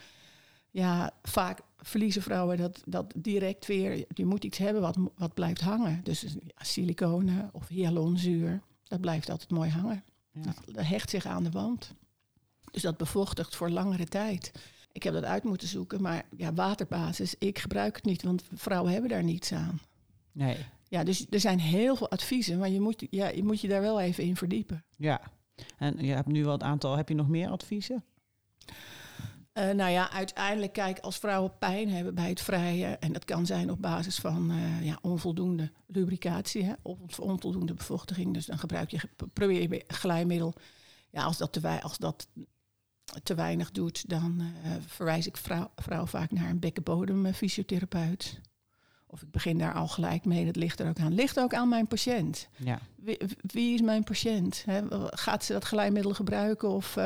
ja, 0.77 1.11
vaak 1.23 1.61
verliezen 1.79 2.23
vrouwen 2.23 2.57
dat, 2.57 2.83
dat 2.85 3.13
direct 3.17 3.67
weer. 3.67 4.05
Je 4.15 4.25
moet 4.25 4.45
iets 4.45 4.59
hebben 4.59 4.83
wat, 4.83 4.97
wat 5.17 5.35
blijft 5.35 5.61
hangen. 5.61 6.01
Dus 6.03 6.21
ja, 6.21 6.65
siliconen 6.65 7.51
of 7.53 7.69
hyalonzuur, 7.69 8.63
dat 8.85 9.01
blijft 9.01 9.31
altijd 9.31 9.51
mooi 9.51 9.71
hangen. 9.71 10.05
Ja. 10.31 10.55
Dat, 10.73 10.87
hecht 10.87 11.11
zich 11.11 11.27
aan 11.27 11.45
de 11.45 11.51
wand. 11.51 11.95
Dus 12.71 12.83
dat 12.83 12.97
bevochtigt 12.97 13.57
voor 13.57 13.71
langere 13.71 14.05
tijd. 14.05 14.53
Ik 14.93 15.03
heb 15.03 15.13
dat 15.13 15.25
uit 15.25 15.45
moeten 15.45 15.69
zoeken, 15.69 16.03
maar 16.03 16.27
ja, 16.37 16.53
waterbasis, 16.53 17.35
ik 17.39 17.59
gebruik 17.59 17.97
het 17.97 18.05
niet, 18.05 18.23
want 18.23 18.43
vrouwen 18.55 18.93
hebben 18.93 19.11
daar 19.11 19.25
niets 19.25 19.53
aan. 19.53 19.81
Nee. 20.33 20.57
Ja, 20.89 21.05
dus 21.05 21.27
er 21.31 21.41
zijn 21.41 21.59
heel 21.59 21.97
veel 21.97 22.11
adviezen, 22.11 22.59
maar 22.59 22.71
je 22.71 22.81
moet, 22.81 23.07
ja, 23.11 23.29
je 23.29 23.45
moet 23.45 23.61
je 23.61 23.69
daar 23.69 23.81
wel 23.81 24.01
even 24.01 24.25
in 24.25 24.37
verdiepen. 24.37 24.85
Ja, 24.97 25.21
en 25.79 26.05
je 26.05 26.13
hebt 26.13 26.29
nu 26.29 26.45
wel 26.45 26.53
het 26.53 26.63
aantal, 26.63 26.97
heb 26.97 27.09
je 27.09 27.15
nog 27.15 27.29
meer 27.29 27.49
adviezen? 27.49 28.05
Uh, 29.59 29.71
nou 29.71 29.91
ja, 29.91 30.11
uiteindelijk, 30.11 30.73
kijk, 30.73 30.99
als 30.99 31.19
vrouwen 31.19 31.59
pijn 31.59 31.91
hebben 31.91 32.15
bij 32.15 32.29
het 32.29 32.41
vrijen, 32.41 33.01
en 33.01 33.13
dat 33.13 33.25
kan 33.25 33.47
zijn 33.47 33.71
op 33.71 33.83
basis 33.83 34.19
van 34.19 34.51
uh, 34.51 34.85
ja, 34.85 34.99
onvoldoende 35.01 35.71
lubricatie 35.87 36.65
hè, 36.65 36.73
of 36.83 37.21
onvoldoende 37.21 37.75
bevochtiging, 37.75 38.35
dus 38.35 38.47
dan 38.47 38.59
gebruik 38.59 38.91
je, 38.91 39.01
probeer 39.33 39.73
je 39.73 39.85
glijmiddel. 39.87 40.55
Ja, 41.11 41.23
als 41.23 41.39
dat 41.39 41.53
te, 41.53 41.81
als 41.83 41.99
dat 41.99 42.29
te 43.23 43.35
weinig 43.35 43.71
doet, 43.71 44.09
dan 44.09 44.41
uh, 44.41 44.73
verwijs 44.87 45.27
ik 45.27 45.37
vrouw, 45.37 45.71
vrouw, 45.77 46.07
vaak 46.07 46.31
naar 46.31 46.51
een 46.51 46.59
bekkenbodemfysiotherapeut. 46.59 48.41
Of 49.07 49.23
ik 49.23 49.31
begin 49.31 49.59
daar 49.59 49.75
al 49.75 49.89
gelijk 49.89 50.25
mee, 50.25 50.45
dat 50.45 50.57
ligt 50.57 50.81
er 50.81 50.89
ook 50.89 50.99
aan. 50.99 51.15
Ligt 51.15 51.41
ook 51.41 51.55
aan 51.55 51.69
mijn 51.69 51.87
patiënt. 51.87 52.49
Ja. 52.57 52.79
Wie, 52.97 53.19
wie 53.41 53.75
is 53.75 53.81
mijn 53.81 54.05
patiënt? 54.05 54.63
Hè? 54.67 54.83
Gaat 55.11 55.45
ze 55.45 55.53
dat 55.53 55.65
glijmiddel 55.65 56.15
gebruiken 56.15 56.69
of 56.69 56.97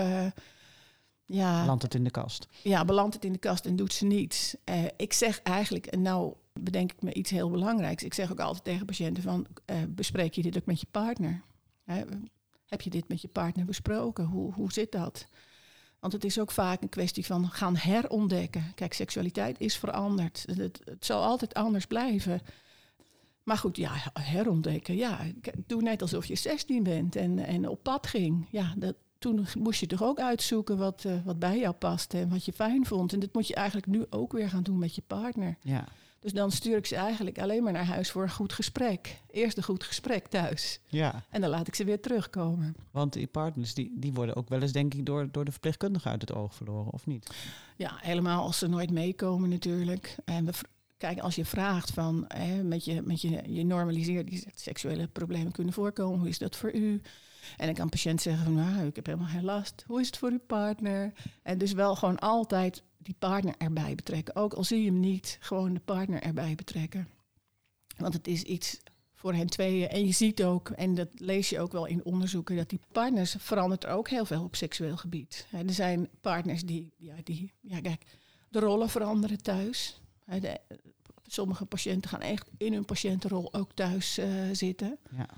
ja, 1.30 1.60
belandt 1.60 1.82
het 1.82 1.94
in 1.94 2.04
de 2.04 2.10
kast? 2.10 2.48
Ja, 2.62 2.84
belandt 2.84 3.14
het 3.14 3.24
in 3.24 3.32
de 3.32 3.38
kast 3.38 3.66
en 3.66 3.76
doet 3.76 3.92
ze 3.92 4.04
niets. 4.04 4.54
Uh, 4.64 4.84
ik 4.96 5.12
zeg 5.12 5.42
eigenlijk, 5.42 5.86
en 5.86 6.02
nou 6.02 6.34
bedenk 6.52 6.92
ik 6.92 7.02
me 7.02 7.12
iets 7.12 7.30
heel 7.30 7.50
belangrijks. 7.50 8.02
Ik 8.02 8.14
zeg 8.14 8.30
ook 8.30 8.40
altijd 8.40 8.64
tegen 8.64 8.86
patiënten 8.86 9.22
van, 9.22 9.46
uh, 9.66 9.76
bespreek 9.88 10.34
je 10.34 10.42
dit 10.42 10.56
ook 10.56 10.66
met 10.66 10.80
je 10.80 10.86
partner? 10.90 11.42
heb 12.66 12.80
je 12.80 12.90
dit 12.90 13.08
met 13.08 13.20
je 13.20 13.28
partner 13.28 13.64
besproken? 13.64 14.24
Hoe, 14.24 14.52
hoe 14.52 14.72
zit 14.72 14.92
dat? 14.92 15.26
Want 16.00 16.12
het 16.12 16.24
is 16.24 16.38
ook 16.38 16.50
vaak 16.50 16.82
een 16.82 16.88
kwestie 16.88 17.26
van 17.26 17.48
gaan 17.48 17.76
herontdekken. 17.76 18.72
Kijk, 18.74 18.92
seksualiteit 18.92 19.60
is 19.60 19.76
veranderd. 19.76 20.44
Het, 20.46 20.80
het 20.84 21.04
zal 21.04 21.22
altijd 21.22 21.54
anders 21.54 21.86
blijven. 21.86 22.40
Maar 23.42 23.56
goed, 23.56 23.76
ja, 23.76 23.92
herontdekken. 24.12 24.96
Ja, 24.96 25.18
doe 25.66 25.82
net 25.82 26.02
alsof 26.02 26.26
je 26.26 26.36
16 26.36 26.82
bent 26.82 27.16
en, 27.16 27.38
en 27.38 27.68
op 27.68 27.82
pad 27.82 28.06
ging. 28.06 28.46
Ja, 28.50 28.74
dat, 28.76 28.94
toen 29.20 29.46
moest 29.59 29.80
je 29.80 29.87
toch 29.87 30.02
ook 30.02 30.20
uitzoeken 30.20 30.78
wat, 30.78 31.04
uh, 31.06 31.12
wat 31.24 31.38
bij 31.38 31.59
jou 31.59 31.74
past 31.74 32.14
en 32.14 32.28
wat 32.28 32.44
je 32.44 32.52
fijn 32.52 32.87
vond. 32.87 33.12
En 33.12 33.20
dat 33.20 33.33
moet 33.35 33.46
je 33.46 33.54
eigenlijk 33.54 33.87
nu 33.87 34.06
ook 34.11 34.33
weer 34.33 34.48
gaan 34.48 34.62
doen 34.62 34.78
met 34.78 34.94
je 34.94 35.02
partner. 35.06 35.56
Ja. 35.61 35.85
Dus 36.20 36.33
dan 36.33 36.50
stuur 36.50 36.76
ik 36.76 36.87
ze 36.87 36.96
eigenlijk 36.96 37.38
alleen 37.38 37.62
maar 37.62 37.72
naar 37.72 37.85
huis 37.85 38.11
voor 38.11 38.22
een 38.22 38.30
goed 38.30 38.52
gesprek. 38.52 39.20
Eerst 39.30 39.56
een 39.56 39.62
goed 39.62 39.85
gesprek 39.85 40.26
thuis. 40.26 40.80
Ja, 40.87 41.24
En 41.30 41.40
dan 41.40 41.50
laat 41.50 41.66
ik 41.68 41.74
ze 41.74 41.85
weer 41.85 42.00
terugkomen. 42.00 42.76
want 42.90 43.12
die 43.12 43.26
partners 43.26 43.74
die, 43.74 43.92
die 43.94 44.12
worden 44.12 44.37
ook 44.37 44.48
wel 44.48 44.61
eens 44.61 44.72
denk 44.72 44.94
ik 44.94 45.06
door, 45.06 45.28
door 45.30 45.44
de 45.44 45.50
verpleegkundige 45.50 46.09
uit 46.09 46.20
het 46.20 46.35
oog 46.35 46.54
verloren, 46.54 46.92
of 46.92 47.06
niet? 47.06 47.30
Ja, 47.76 47.98
helemaal 48.00 48.42
als 48.42 48.59
ze 48.59 48.66
nooit 48.66 48.90
meekomen 48.90 49.48
natuurlijk. 49.48 50.16
En 50.24 50.44
we, 50.44 50.52
kijk, 50.96 51.18
als 51.18 51.35
je 51.35 51.44
vraagt 51.44 51.90
van, 51.90 52.24
hè, 52.28 52.62
met 52.62 52.85
je, 52.85 53.02
met 53.02 53.20
je, 53.20 53.42
je 53.46 53.64
normaliseert, 53.64 54.28
die 54.28 54.44
seksuele 54.54 55.06
problemen 55.06 55.52
kunnen 55.52 55.72
voorkomen, 55.72 56.18
hoe 56.18 56.28
is 56.28 56.38
dat 56.38 56.56
voor 56.56 56.72
u? 56.72 57.00
En 57.57 57.66
dan 57.66 57.74
kan 57.74 57.85
een 57.85 57.90
patiënt 57.90 58.22
zeggen 58.22 58.44
van, 58.44 58.55
nou, 58.55 58.87
ik 58.87 58.96
heb 58.96 59.07
helemaal 59.07 59.29
geen 59.29 59.44
last. 59.44 59.85
Hoe 59.87 60.00
is 60.00 60.07
het 60.07 60.16
voor 60.16 60.31
uw 60.31 60.40
partner? 60.46 61.12
En 61.42 61.59
dus 61.59 61.72
wel 61.72 61.96
gewoon 61.96 62.18
altijd 62.18 62.83
die 62.98 63.14
partner 63.18 63.55
erbij 63.59 63.94
betrekken. 63.94 64.37
Ook 64.37 64.53
al 64.53 64.64
zie 64.64 64.83
je 64.83 64.90
hem 64.90 65.00
niet, 65.00 65.38
gewoon 65.40 65.74
de 65.74 65.81
partner 65.81 66.22
erbij 66.22 66.55
betrekken. 66.55 67.09
Want 67.96 68.14
het 68.14 68.26
is 68.26 68.42
iets 68.42 68.81
voor 69.14 69.35
hen 69.35 69.46
tweeën. 69.46 69.88
En 69.88 70.07
je 70.07 70.12
ziet 70.12 70.42
ook, 70.42 70.68
en 70.68 70.94
dat 70.94 71.09
lees 71.12 71.48
je 71.48 71.61
ook 71.61 71.72
wel 71.72 71.87
in 71.87 72.05
onderzoeken, 72.05 72.57
dat 72.57 72.68
die 72.68 72.81
partners 72.92 73.35
verandert 73.38 73.85
er 73.85 73.90
ook 73.90 74.09
heel 74.09 74.24
veel 74.24 74.42
op 74.42 74.57
seksueel 74.57 74.96
gebied. 74.96 75.46
Er 75.50 75.72
zijn 75.72 76.09
partners 76.20 76.62
die, 76.62 76.92
ja, 76.96 77.14
die, 77.24 77.53
ja 77.61 77.81
kijk, 77.81 78.03
de 78.48 78.59
rollen 78.59 78.88
veranderen 78.88 79.42
thuis. 79.42 80.00
Sommige 81.26 81.64
patiënten 81.64 82.11
gaan 82.11 82.20
echt 82.20 82.50
in 82.57 82.72
hun 82.72 82.85
patiëntenrol 82.85 83.55
ook 83.55 83.72
thuis 83.72 84.18
eh, 84.18 84.29
zitten. 84.53 84.98
Ja. 85.16 85.29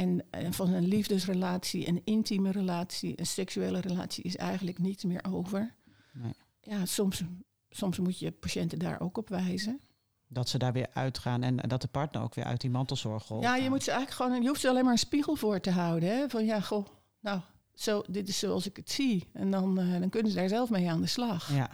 En, 0.00 0.24
en 0.30 0.52
van 0.52 0.72
een 0.72 0.86
liefdesrelatie, 0.86 1.88
een 1.88 2.00
intieme 2.04 2.50
relatie, 2.50 3.18
een 3.20 3.26
seksuele 3.26 3.80
relatie 3.80 4.24
is 4.24 4.36
eigenlijk 4.36 4.78
niets 4.78 5.04
meer 5.04 5.24
over. 5.30 5.74
Nee. 6.12 6.32
Ja, 6.60 6.86
soms, 6.86 7.22
soms 7.70 7.98
moet 7.98 8.18
je 8.18 8.30
patiënten 8.30 8.78
daar 8.78 9.00
ook 9.00 9.18
op 9.18 9.28
wijzen. 9.28 9.80
Dat 10.28 10.48
ze 10.48 10.58
daar 10.58 10.72
weer 10.72 10.88
uitgaan 10.92 11.42
en 11.42 11.56
dat 11.56 11.80
de 11.80 11.88
partner 11.88 12.22
ook 12.22 12.34
weer 12.34 12.44
uit 12.44 12.60
die 12.60 12.70
mantelzorg 12.70 13.28
rolt. 13.28 13.42
Ja, 13.42 13.56
je 13.56 13.68
moet 13.68 13.82
ze 13.82 13.90
eigenlijk 13.90 14.22
gewoon, 14.22 14.42
je 14.42 14.48
hoeft 14.48 14.60
ze 14.60 14.68
alleen 14.68 14.82
maar 14.84 14.92
een 14.92 14.98
spiegel 14.98 15.36
voor 15.36 15.60
te 15.60 15.70
houden. 15.70 16.08
Hè? 16.08 16.28
Van 16.28 16.44
ja, 16.44 16.60
goh, 16.60 16.86
nou, 17.20 17.40
zo, 17.74 18.02
dit 18.08 18.28
is 18.28 18.38
zoals 18.38 18.66
ik 18.66 18.76
het 18.76 18.90
zie. 18.90 19.28
En 19.32 19.50
dan, 19.50 19.78
eh, 19.78 20.00
dan 20.00 20.08
kunnen 20.08 20.30
ze 20.32 20.38
daar 20.38 20.48
zelf 20.48 20.70
mee 20.70 20.90
aan 20.90 21.00
de 21.00 21.06
slag. 21.06 21.48
Ja. 21.52 21.70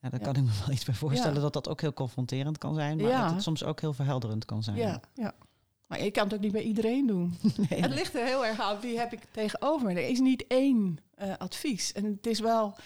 Ja, 0.00 0.10
daar 0.10 0.20
Ja. 0.20 0.26
kan 0.26 0.36
ik 0.36 0.42
me 0.42 0.50
wel 0.60 0.70
iets 0.74 0.84
bij 0.84 0.94
voorstellen 0.94 1.34
Ja. 1.34 1.40
dat 1.40 1.52
dat 1.52 1.68
ook 1.68 1.80
heel 1.80 1.92
confronterend 1.92 2.58
kan 2.58 2.74
zijn, 2.74 2.96
maar 3.00 3.10
dat 3.22 3.30
het 3.30 3.42
soms 3.42 3.64
ook 3.64 3.80
heel 3.80 3.92
verhelderend 3.92 4.44
kan 4.44 4.62
zijn. 4.62 4.76
Ja, 4.76 5.00
ja. 5.14 5.34
Maar 5.86 6.04
je 6.04 6.10
kan 6.10 6.24
het 6.24 6.34
ook 6.34 6.40
niet 6.40 6.52
bij 6.52 6.62
iedereen 6.62 7.06
doen. 7.06 7.34
Nee. 7.68 7.80
Het 7.80 7.94
ligt 7.94 8.14
er 8.14 8.24
heel 8.24 8.46
erg 8.46 8.60
aan 8.60 8.80
wie 8.80 8.98
heb 8.98 9.12
ik 9.12 9.20
tegenover 9.30 9.86
me. 9.86 9.92
Er 10.00 10.08
is 10.08 10.20
niet 10.20 10.46
één 10.46 10.98
eh, 11.14 11.36
advies. 11.38 11.92
En 11.92 12.04
het 12.04 12.26
is 12.26 12.40
wel... 12.40 12.76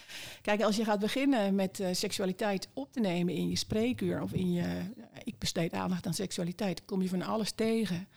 Kijk, 0.42 0.62
als 0.62 0.76
je 0.76 0.84
gaat 0.84 0.98
beginnen 0.98 1.54
met 1.54 1.80
eh, 1.80 1.88
seksualiteit 1.92 2.68
op 2.74 2.92
te 2.92 3.00
nemen 3.00 3.34
in 3.34 3.48
je 3.48 3.56
spreekuur... 3.56 4.22
of 4.22 4.32
in 4.32 4.52
je... 4.52 4.80
Ik 5.24 5.38
besteed 5.38 5.72
aandacht 5.72 6.06
aan 6.06 6.14
seksualiteit. 6.14 6.84
Kom 6.84 7.02
je 7.02 7.08
van 7.08 7.22
alles 7.22 7.52
tegen. 7.52 8.08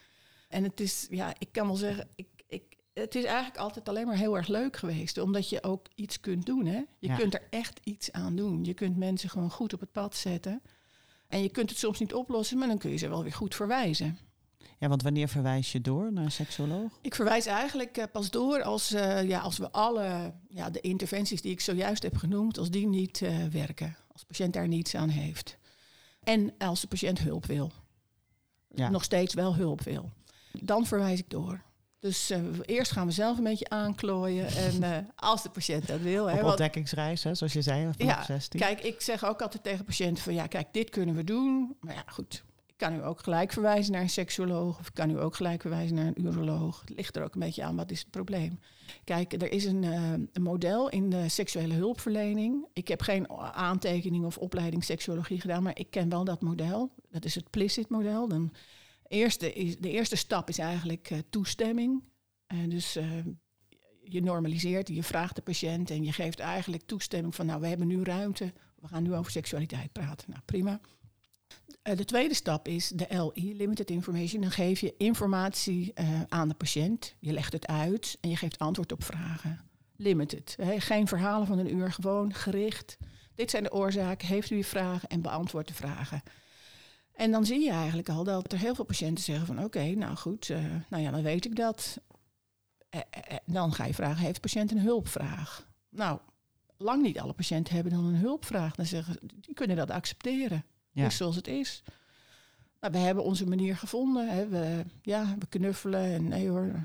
En 0.49 0.63
het 0.63 0.79
is... 0.79 1.07
Ja, 1.09 1.33
ik 1.37 1.47
kan 1.51 1.67
wel 1.67 1.75
zeggen... 1.75 2.07
Ik, 2.15 2.27
ik, 2.47 2.63
het 2.93 3.15
is 3.15 3.23
eigenlijk 3.23 3.57
altijd 3.57 3.89
alleen 3.89 4.05
maar 4.07 4.17
heel 4.17 4.37
erg 4.37 4.47
leuk 4.47 4.77
geweest. 4.77 5.17
Omdat 5.17 5.49
je 5.49 5.63
ook 5.63 5.85
iets 5.95 6.19
kunt 6.19 6.45
doen. 6.45 6.65
Hè? 6.65 6.77
Je 6.99 7.07
Ja. 7.07 7.15
kunt 7.15 7.33
er 7.33 7.47
echt 7.49 7.79
iets 7.83 8.11
aan 8.11 8.35
doen. 8.35 8.63
Je 8.63 8.73
kunt 8.73 8.97
mensen 8.97 9.29
gewoon 9.29 9.51
goed 9.51 9.73
op 9.73 9.79
het 9.79 9.91
pad 9.91 10.15
zetten. 10.15 10.61
En 11.27 11.41
je 11.43 11.49
kunt 11.49 11.69
het 11.69 11.79
soms 11.79 11.99
niet 11.99 12.13
oplossen... 12.13 12.57
maar 12.57 12.67
dan 12.67 12.77
kun 12.77 12.91
je 12.91 12.97
ze 12.97 13.09
wel 13.09 13.23
weer 13.23 13.33
goed 13.33 13.55
verwijzen. 13.55 14.17
Ja, 14.81 14.87
want 14.87 15.01
wanneer 15.01 15.27
verwijs 15.27 15.71
je 15.71 15.81
door 15.81 16.13
naar 16.13 16.23
een 16.23 16.31
seksoloog? 16.31 16.99
Ik 17.01 17.15
verwijs 17.15 17.45
eigenlijk 17.45 17.97
eh, 17.97 18.05
pas 18.11 18.29
door 18.29 18.63
als, 18.63 18.93
eh, 18.93 19.23
ja, 19.23 19.39
als 19.39 19.57
we 19.57 19.71
alle 19.71 20.33
ja, 20.49 20.69
de 20.69 20.81
interventies 20.81 21.41
die 21.41 21.51
ik 21.51 21.61
zojuist 21.61 22.03
heb 22.03 22.17
genoemd, 22.17 22.57
als 22.57 22.69
die 22.69 22.87
niet 22.87 23.21
eh, 23.21 23.45
werken. 23.45 23.95
Als 24.11 24.21
de 24.21 24.27
patiënt 24.27 24.53
daar 24.53 24.67
niets 24.67 24.95
aan 24.95 25.09
heeft. 25.09 25.57
En 26.23 26.53
als 26.57 26.81
de 26.81 26.87
patiënt 26.87 27.19
hulp 27.19 27.45
wil. 27.45 27.71
Ja. 28.75 28.89
Nog 28.89 29.03
steeds 29.03 29.33
wel 29.33 29.55
hulp 29.55 29.81
wil. 29.81 30.09
Dan 30.51 30.85
verwijs 30.85 31.19
ik 31.19 31.29
door. 31.29 31.61
Dus 31.99 32.29
eh, 32.29 32.39
eerst 32.65 32.91
gaan 32.91 33.07
we 33.07 33.13
zelf 33.13 33.37
een 33.37 33.43
beetje 33.43 33.69
aanklooien. 33.69 34.47
En 34.47 35.07
als 35.15 35.43
de 35.43 35.49
patiënt 35.49 35.87
dat 35.87 35.99
wil. 35.99 36.25
hè, 36.25 36.39
Op 36.39 36.43
ontdekkingsreis, 36.43 37.23
hè, 37.23 37.35
zoals 37.35 37.53
je 37.53 37.61
zei, 37.61 37.81
vanaf 37.81 38.17
Ja, 38.17 38.23
16. 38.23 38.59
Kijk, 38.59 38.81
ik 38.81 39.01
zeg 39.01 39.25
ook 39.25 39.41
altijd 39.41 39.63
tegen 39.63 39.85
patiënten 39.85 40.23
van 40.23 40.33
ja, 40.33 40.47
kijk, 40.47 40.73
dit 40.73 40.89
kunnen 40.89 41.15
we 41.15 41.23
doen. 41.23 41.75
Maar 41.79 41.93
ja, 41.93 42.03
goed. 42.07 42.43
Kan 42.81 42.93
u 42.93 43.03
ook 43.03 43.19
gelijk 43.19 43.51
verwijzen 43.51 43.93
naar 43.93 44.01
een 44.01 44.09
seksuoloog 44.09 44.79
of 44.79 44.91
kan 44.91 45.09
u 45.09 45.19
ook 45.19 45.35
gelijk 45.35 45.61
verwijzen 45.61 45.95
naar 45.95 46.05
een 46.05 46.25
uroloog. 46.25 46.79
Het 46.79 46.89
ligt 46.89 47.15
er 47.15 47.23
ook 47.23 47.33
een 47.33 47.39
beetje 47.39 47.63
aan 47.63 47.75
wat 47.75 47.91
is 47.91 47.99
het 47.99 48.09
probleem. 48.09 48.59
Kijk, 49.03 49.33
er 49.33 49.51
is 49.51 49.65
een, 49.65 49.83
eh, 49.83 50.11
een 50.11 50.41
model 50.41 50.89
in 50.89 51.09
de 51.09 51.29
seksuele 51.29 51.73
hulpverlening. 51.73 52.65
Ik 52.73 52.87
heb 52.87 53.01
geen 53.01 53.29
aantekening 53.53 54.25
of 54.25 54.37
opleiding 54.37 54.83
seksuologie 54.83 55.41
gedaan, 55.41 55.63
maar 55.63 55.79
ik 55.79 55.89
ken 55.89 56.09
wel 56.09 56.23
dat 56.23 56.41
model. 56.41 56.91
Dat 57.09 57.25
is 57.25 57.35
het 57.35 57.49
PLISSIT-model. 57.49 58.27
Dan 58.27 58.53
eerste 59.07 59.53
is, 59.53 59.77
de 59.77 59.89
eerste 59.89 60.15
stap 60.15 60.49
is 60.49 60.57
eigenlijk 60.57 61.09
eh, 61.09 61.17
toestemming. 61.29 62.03
En 62.47 62.69
dus 62.69 62.97
je 64.03 64.21
normaliseert, 64.21 64.87
je 64.87 65.03
vraagt 65.03 65.35
de 65.35 65.41
patiënt 65.41 65.89
en 65.89 66.03
je 66.03 66.11
geeft 66.11 66.39
eigenlijk 66.39 66.83
toestemming 66.85 67.35
van, 67.35 67.45
nou, 67.45 67.61
we 67.61 67.67
hebben 67.67 67.87
nu 67.87 68.03
ruimte, 68.03 68.53
we 68.75 68.87
gaan 68.87 69.03
nu 69.03 69.13
over 69.13 69.31
seksualiteit 69.31 69.91
praten. 69.91 70.29
Nou, 70.29 70.41
prima. 70.45 70.79
Eh, 71.81 71.97
de 71.97 72.05
tweede 72.05 72.33
stap 72.33 72.67
is 72.67 72.87
de 72.87 73.05
LI, 73.09 73.55
Limited 73.55 73.89
Information. 73.89 74.41
Dan 74.41 74.51
geef 74.51 74.79
je 74.79 74.93
informatie 74.97 75.93
eh, 75.93 76.21
aan 76.27 76.47
de 76.47 76.53
patiënt, 76.53 77.15
je 77.19 77.33
legt 77.33 77.53
het 77.53 77.67
uit 77.67 78.17
en 78.21 78.29
je 78.29 78.35
geeft 78.35 78.59
antwoord 78.59 78.91
op 78.91 79.03
vragen. 79.03 79.59
Limited, 79.95 80.57
geen 80.77 81.07
verhalen 81.07 81.47
van 81.47 81.59
een 81.59 81.75
uur, 81.75 81.91
gewoon 81.91 82.33
gericht. 82.33 82.97
Dit 83.35 83.49
zijn 83.49 83.63
de 83.63 83.71
oorzaken, 83.71 84.27
heeft 84.27 84.49
u 84.49 84.63
vragen 84.63 85.09
en 85.09 85.21
beantwoord 85.21 85.67
de 85.67 85.73
vragen. 85.73 86.23
En 87.13 87.31
dan 87.31 87.45
zie 87.45 87.59
je 87.59 87.71
eigenlijk 87.71 88.09
al 88.09 88.23
dat 88.23 88.51
er 88.51 88.59
heel 88.59 88.75
veel 88.75 88.85
patiënten 88.85 89.23
zeggen 89.23 89.45
van 89.45 89.63
oké, 89.63 89.83
nou 89.83 90.15
goed, 90.15 90.49
eh, 90.49 90.65
nou 90.89 91.03
ja, 91.03 91.11
dan 91.11 91.23
weet 91.23 91.45
ik 91.45 91.55
dat. 91.55 91.97
Dan 93.45 93.73
ga 93.73 93.85
je 93.85 93.93
vragen, 93.93 94.21
heeft 94.21 94.33
de 94.33 94.39
patiënt 94.41 94.71
een 94.71 94.79
hulpvraag? 94.79 95.67
Nou, 95.89 96.19
lang 96.77 97.01
niet 97.01 97.19
alle 97.19 97.33
patiënten 97.33 97.73
hebben 97.73 97.93
dan 97.93 98.05
een 98.05 98.15
hulpvraag. 98.15 98.75
Dan 98.75 98.85
zeggen 98.85 99.13
ze, 99.13 99.19
die 99.39 99.53
kunnen 99.53 99.75
dat 99.75 99.89
accepteren. 99.89 100.65
Ja. 100.91 101.09
Zoals 101.09 101.35
het 101.35 101.47
is. 101.47 101.83
Nou, 102.79 102.93
we 102.93 102.99
hebben 102.99 103.23
onze 103.23 103.47
manier 103.47 103.77
gevonden. 103.77 104.29
Hè. 104.29 104.47
We, 104.47 104.83
ja, 105.01 105.35
we 105.39 105.47
knuffelen 105.47 106.03
en 106.03 106.27
nee 106.27 106.49
hoor. 106.49 106.83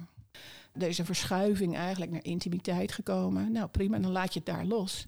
Er 0.72 0.88
is 0.88 0.98
een 0.98 1.04
verschuiving 1.04 1.76
eigenlijk 1.76 2.12
naar 2.12 2.24
intimiteit 2.24 2.92
gekomen. 2.92 3.52
Nou 3.52 3.68
prima, 3.68 3.98
dan 3.98 4.10
laat 4.10 4.32
je 4.32 4.38
het 4.38 4.48
daar 4.48 4.64
los. 4.64 5.06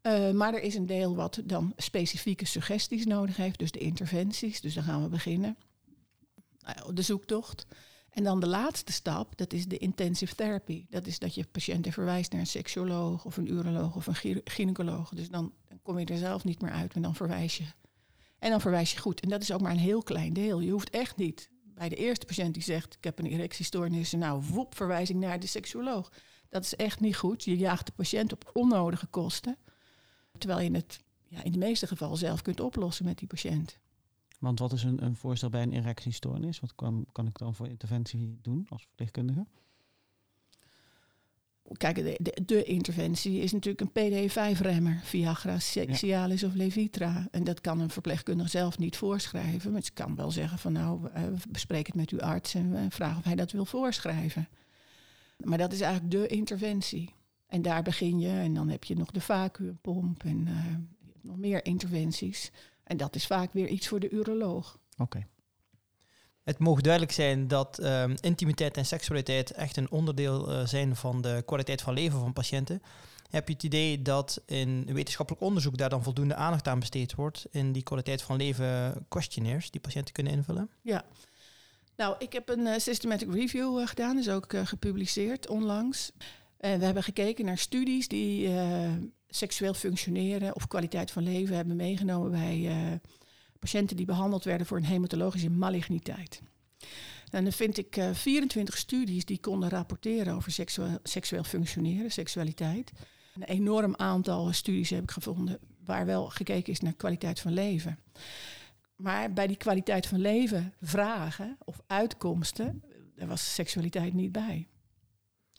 Eh, 0.00 0.30
maar 0.30 0.54
er 0.54 0.62
is 0.62 0.74
een 0.74 0.86
deel 0.86 1.14
wat 1.16 1.40
dan 1.44 1.72
specifieke 1.76 2.44
suggesties 2.46 3.06
nodig 3.06 3.36
heeft. 3.36 3.58
Dus 3.58 3.70
de 3.70 3.78
interventies. 3.78 4.60
Dus 4.60 4.74
dan 4.74 4.82
gaan 4.82 5.02
we 5.02 5.08
beginnen. 5.08 5.56
Nou, 6.60 6.94
de 6.94 7.02
zoektocht. 7.02 7.66
En 8.10 8.24
dan 8.24 8.40
de 8.40 8.46
laatste 8.46 8.92
stap, 8.92 9.36
dat 9.36 9.52
is 9.52 9.66
de 9.66 9.78
intensive 9.78 10.34
therapy. 10.34 10.86
Dat 10.88 11.06
is 11.06 11.18
dat 11.18 11.34
je 11.34 11.46
patiënten 11.52 11.92
verwijst 11.92 12.32
naar 12.32 12.40
een 12.40 12.46
seksuoloog 12.46 13.24
of 13.24 13.36
een 13.36 13.50
uroloog 13.50 13.96
of 13.96 14.06
een 14.06 14.14
gy- 14.14 14.40
gynaecoloog. 14.44 15.08
Dus 15.08 15.28
dan, 15.30 15.52
dan 15.68 15.78
kom 15.82 15.98
je 15.98 16.06
er 16.06 16.18
zelf 16.18 16.44
niet 16.44 16.60
meer 16.60 16.70
uit, 16.72 16.94
maar 16.94 17.02
dan 17.02 17.14
verwijs 17.14 17.56
je. 17.56 17.64
En 18.38 18.50
dan 18.50 18.60
verwijs 18.60 18.92
je 18.92 18.98
goed. 18.98 19.20
En 19.20 19.28
dat 19.28 19.42
is 19.42 19.52
ook 19.52 19.60
maar 19.60 19.72
een 19.72 19.78
heel 19.78 20.02
klein 20.02 20.32
deel. 20.32 20.60
Je 20.60 20.70
hoeft 20.70 20.90
echt 20.90 21.16
niet 21.16 21.50
bij 21.74 21.88
de 21.88 21.96
eerste 21.96 22.26
patiënt 22.26 22.54
die 22.54 22.62
zegt: 22.62 22.94
Ik 22.94 23.04
heb 23.04 23.18
een 23.18 23.26
erectiestoornis. 23.26 24.12
Nou, 24.12 24.42
woep, 24.42 24.74
verwijzing 24.74 25.20
naar 25.20 25.40
de 25.40 25.46
seksuoloog. 25.46 26.12
Dat 26.48 26.64
is 26.64 26.76
echt 26.76 27.00
niet 27.00 27.16
goed. 27.16 27.44
Je 27.44 27.56
jaagt 27.56 27.86
de 27.86 27.92
patiënt 27.92 28.32
op 28.32 28.50
onnodige 28.52 29.06
kosten. 29.06 29.56
Terwijl 30.38 30.60
je 30.60 30.76
het 30.76 31.02
ja, 31.28 31.42
in 31.42 31.52
de 31.52 31.58
meeste 31.58 31.86
gevallen 31.86 32.18
zelf 32.18 32.42
kunt 32.42 32.60
oplossen 32.60 33.04
met 33.04 33.18
die 33.18 33.28
patiënt. 33.28 33.78
Want 34.38 34.58
wat 34.58 34.72
is 34.72 34.82
een, 34.82 35.04
een 35.04 35.16
voorstel 35.16 35.50
bij 35.50 35.62
een 35.62 35.72
erectiestoornis? 35.72 36.60
Wat 36.60 36.74
kan, 36.74 37.06
kan 37.12 37.26
ik 37.26 37.38
dan 37.38 37.54
voor 37.54 37.68
interventie 37.68 38.38
doen 38.42 38.66
als 38.68 38.82
verpleegkundige? 38.82 39.46
Kijk, 41.76 41.96
de, 41.96 42.42
de, 42.46 42.64
interventie 42.64 43.40
is 43.40 43.52
natuurlijk 43.52 43.80
een 43.80 44.28
PD5-remmer, 44.28 45.00
Viagra. 45.02 45.58
Cialis 45.58 46.44
of 46.44 46.54
Levitra. 46.54 47.28
En 47.30 47.44
dat 47.44 47.60
kan 47.60 47.80
een 47.80 47.90
verpleegkundige 47.90 48.50
zelf 48.50 48.78
niet 48.78 48.96
voorschrijven. 48.96 49.72
Maar 49.72 49.82
ze 49.82 49.92
kan 49.92 50.14
wel 50.14 50.30
zeggen 50.30 50.58
van 50.58 50.72
nou, 50.72 51.08
eh, 51.12 51.22
bespreek 51.48 51.86
het 51.86 51.96
met 51.96 52.10
uw 52.10 52.20
arts 52.20 52.54
en 52.54 52.90
vraag 52.90 53.18
of 53.18 53.24
hij 53.24 53.34
dat 53.34 53.52
wil 53.52 53.64
voorschrijven. 53.64 54.48
Maar 55.44 55.58
dat 55.58 55.72
is 55.72 55.80
eigenlijk 55.80 56.12
de 56.12 56.26
interventie. 56.26 57.14
En 57.46 57.62
daar 57.62 57.82
begin 57.82 58.18
je 58.18 58.28
en 58.28 58.54
dan 58.54 58.68
heb 58.68 58.84
je 58.84 58.96
nog 58.96 59.10
de 59.10 59.20
vacuümpomp 59.20 60.24
en 60.24 60.46
eh, 60.46 60.74
nog 61.20 61.36
meer 61.36 61.64
interventies. 61.64 62.50
En 62.84 62.96
dat 62.96 63.14
is 63.14 63.26
vaak 63.26 63.52
weer 63.52 63.68
iets 63.68 63.88
voor 63.88 64.00
de 64.00 64.10
uroloog. 64.10 64.78
Oké. 64.96 65.26
Het 66.48 66.58
mogen 66.58 66.82
duidelijk 66.82 67.12
zijn 67.12 67.48
dat 67.48 67.78
ehm, 67.78 68.16
intimiteit 68.20 68.76
en 68.76 68.86
seksualiteit 68.86 69.50
echt 69.50 69.76
een 69.76 69.90
onderdeel 69.90 70.50
eh, 70.50 70.66
zijn 70.66 70.96
van 70.96 71.20
de 71.20 71.42
kwaliteit 71.46 71.82
van 71.82 71.94
leven 71.94 72.20
van 72.20 72.32
patiënten. 72.32 72.82
Heb 73.30 73.48
je 73.48 73.54
het 73.54 73.62
idee 73.62 74.02
dat 74.02 74.42
in 74.46 74.84
wetenschappelijk 74.92 75.44
onderzoek 75.44 75.76
daar 75.76 75.88
dan 75.88 76.02
voldoende 76.02 76.34
aandacht 76.34 76.68
aan 76.68 76.78
besteed 76.78 77.14
wordt 77.14 77.46
in 77.50 77.72
die 77.72 77.82
kwaliteit 77.82 78.22
van 78.22 78.36
leven 78.36 78.94
questionnaires 79.08 79.70
die 79.70 79.80
patiënten 79.80 80.14
kunnen 80.14 80.32
invullen? 80.32 80.70
Ja. 80.82 81.04
Nou, 81.96 82.14
ik 82.18 82.32
heb 82.32 82.48
een 82.48 82.66
eh, 82.66 82.78
systematic 82.78 83.34
review 83.34 83.78
eh, 83.78 83.86
gedaan, 83.86 84.18
is 84.18 84.28
ook 84.28 84.54
gepubliceerd 84.64 85.48
onlangs. 85.48 86.12
En 86.58 86.78
we 86.78 86.84
hebben 86.84 87.02
gekeken 87.02 87.44
naar 87.44 87.58
studies 87.58 88.08
die 88.08 88.50
seksueel 89.28 89.74
functioneren 89.74 90.54
of 90.54 90.66
kwaliteit 90.66 91.10
van 91.10 91.22
leven 91.22 91.56
hebben 91.56 91.76
meegenomen 91.76 92.30
bij, 92.30 93.00
patiënten 93.58 93.96
die 93.96 94.06
behandeld 94.06 94.44
werden 94.44 94.66
voor 94.66 94.76
een 94.76 94.84
hematologische 94.84 95.50
maligniteit. 95.50 96.42
En 97.30 97.44
dan 97.44 97.52
vind 97.52 97.78
ik 97.78 97.96
uh, 97.96 98.10
24 98.12 98.76
studies 98.76 99.24
die 99.24 99.40
konden 99.40 99.68
rapporteren 99.68 100.34
over 100.34 100.52
seksueel, 100.52 100.98
seksueel 101.02 101.44
functioneren, 101.44 102.10
seksualiteit. 102.10 102.92
Een 103.34 103.42
enorm 103.42 103.94
aantal 103.96 104.52
studies 104.52 104.90
heb 104.90 105.02
ik 105.02 105.10
gevonden 105.10 105.58
waar 105.84 106.06
wel 106.06 106.28
gekeken 106.28 106.72
is 106.72 106.80
naar 106.80 106.92
kwaliteit 106.92 107.40
van 107.40 107.52
leven. 107.52 107.98
Maar 108.96 109.32
bij 109.32 109.46
die 109.46 109.56
kwaliteit 109.56 110.06
van 110.06 110.20
leven 110.20 110.74
vragen 110.80 111.56
of 111.64 111.80
uitkomsten, 111.86 112.82
daar 113.16 113.28
was 113.28 113.54
seksualiteit 113.54 114.14
niet 114.14 114.32
bij. 114.32 114.68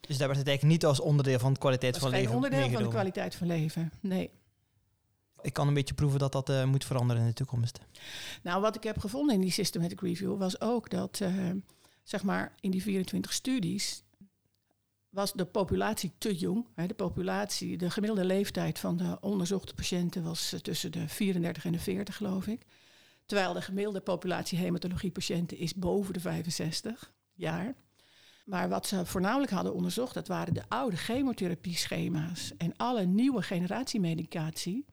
Dus 0.00 0.18
daar 0.18 0.26
werd 0.26 0.38
het 0.38 0.48
eigenlijk 0.48 0.78
niet 0.78 0.90
als 0.90 1.00
onderdeel 1.00 1.38
van 1.38 1.52
de 1.52 1.58
kwaliteit 1.58 1.98
van 1.98 2.10
leven. 2.10 2.26
Geen 2.26 2.36
onderdeel 2.36 2.70
van 2.70 2.82
de 2.82 2.88
kwaliteit 2.88 3.34
van 3.34 3.46
leven. 3.46 3.92
Nee. 4.00 4.30
Ik 5.42 5.52
kan 5.52 5.68
een 5.68 5.74
beetje 5.74 5.94
proeven 5.94 6.18
dat 6.18 6.32
dat 6.32 6.50
uh, 6.50 6.64
moet 6.64 6.84
veranderen 6.84 7.22
in 7.22 7.28
de 7.28 7.34
toekomst. 7.34 7.78
Nou, 8.42 8.60
wat 8.60 8.76
ik 8.76 8.82
heb 8.82 8.98
gevonden 8.98 9.34
in 9.34 9.40
die 9.40 9.50
systematic 9.50 10.00
review 10.00 10.38
was 10.38 10.60
ook 10.60 10.90
dat, 10.90 11.20
uh, 11.22 11.50
zeg 12.02 12.22
maar, 12.22 12.54
in 12.60 12.70
die 12.70 12.82
24 12.82 13.32
studies 13.32 14.02
was 15.10 15.32
de 15.32 15.44
populatie 15.44 16.12
te 16.18 16.36
jong. 16.36 16.66
De 16.86 16.94
populatie, 16.94 17.76
de 17.76 17.90
gemiddelde 17.90 18.24
leeftijd 18.24 18.78
van 18.78 18.96
de 18.96 19.18
onderzochte 19.20 19.74
patiënten 19.74 20.22
was 20.22 20.52
eh, 20.52 20.60
tussen 20.60 20.92
de 20.92 21.08
34 21.08 21.64
en 21.64 21.72
de 21.72 21.78
40, 21.78 22.16
geloof 22.16 22.46
ik. 22.46 22.66
Terwijl 23.26 23.52
de 23.52 23.62
gemiddelde 23.62 24.00
populatie 24.00 24.58
hematologie-patiënten 24.58 25.58
is 25.58 25.74
boven 25.74 26.12
de 26.12 26.20
65 26.20 27.12
jaar. 27.32 27.74
Maar 28.44 28.68
wat 28.68 28.86
ze 28.86 29.06
voornamelijk 29.06 29.50
hadden 29.50 29.74
onderzocht, 29.74 30.14
dat 30.14 30.28
waren 30.28 30.54
de 30.54 30.62
oude 30.68 30.96
chemotherapie-schema's 30.96 32.52
en 32.56 32.76
alle 32.76 33.04
nieuwe 33.04 33.42
generatie 33.42 34.00
medicatie. 34.00 34.86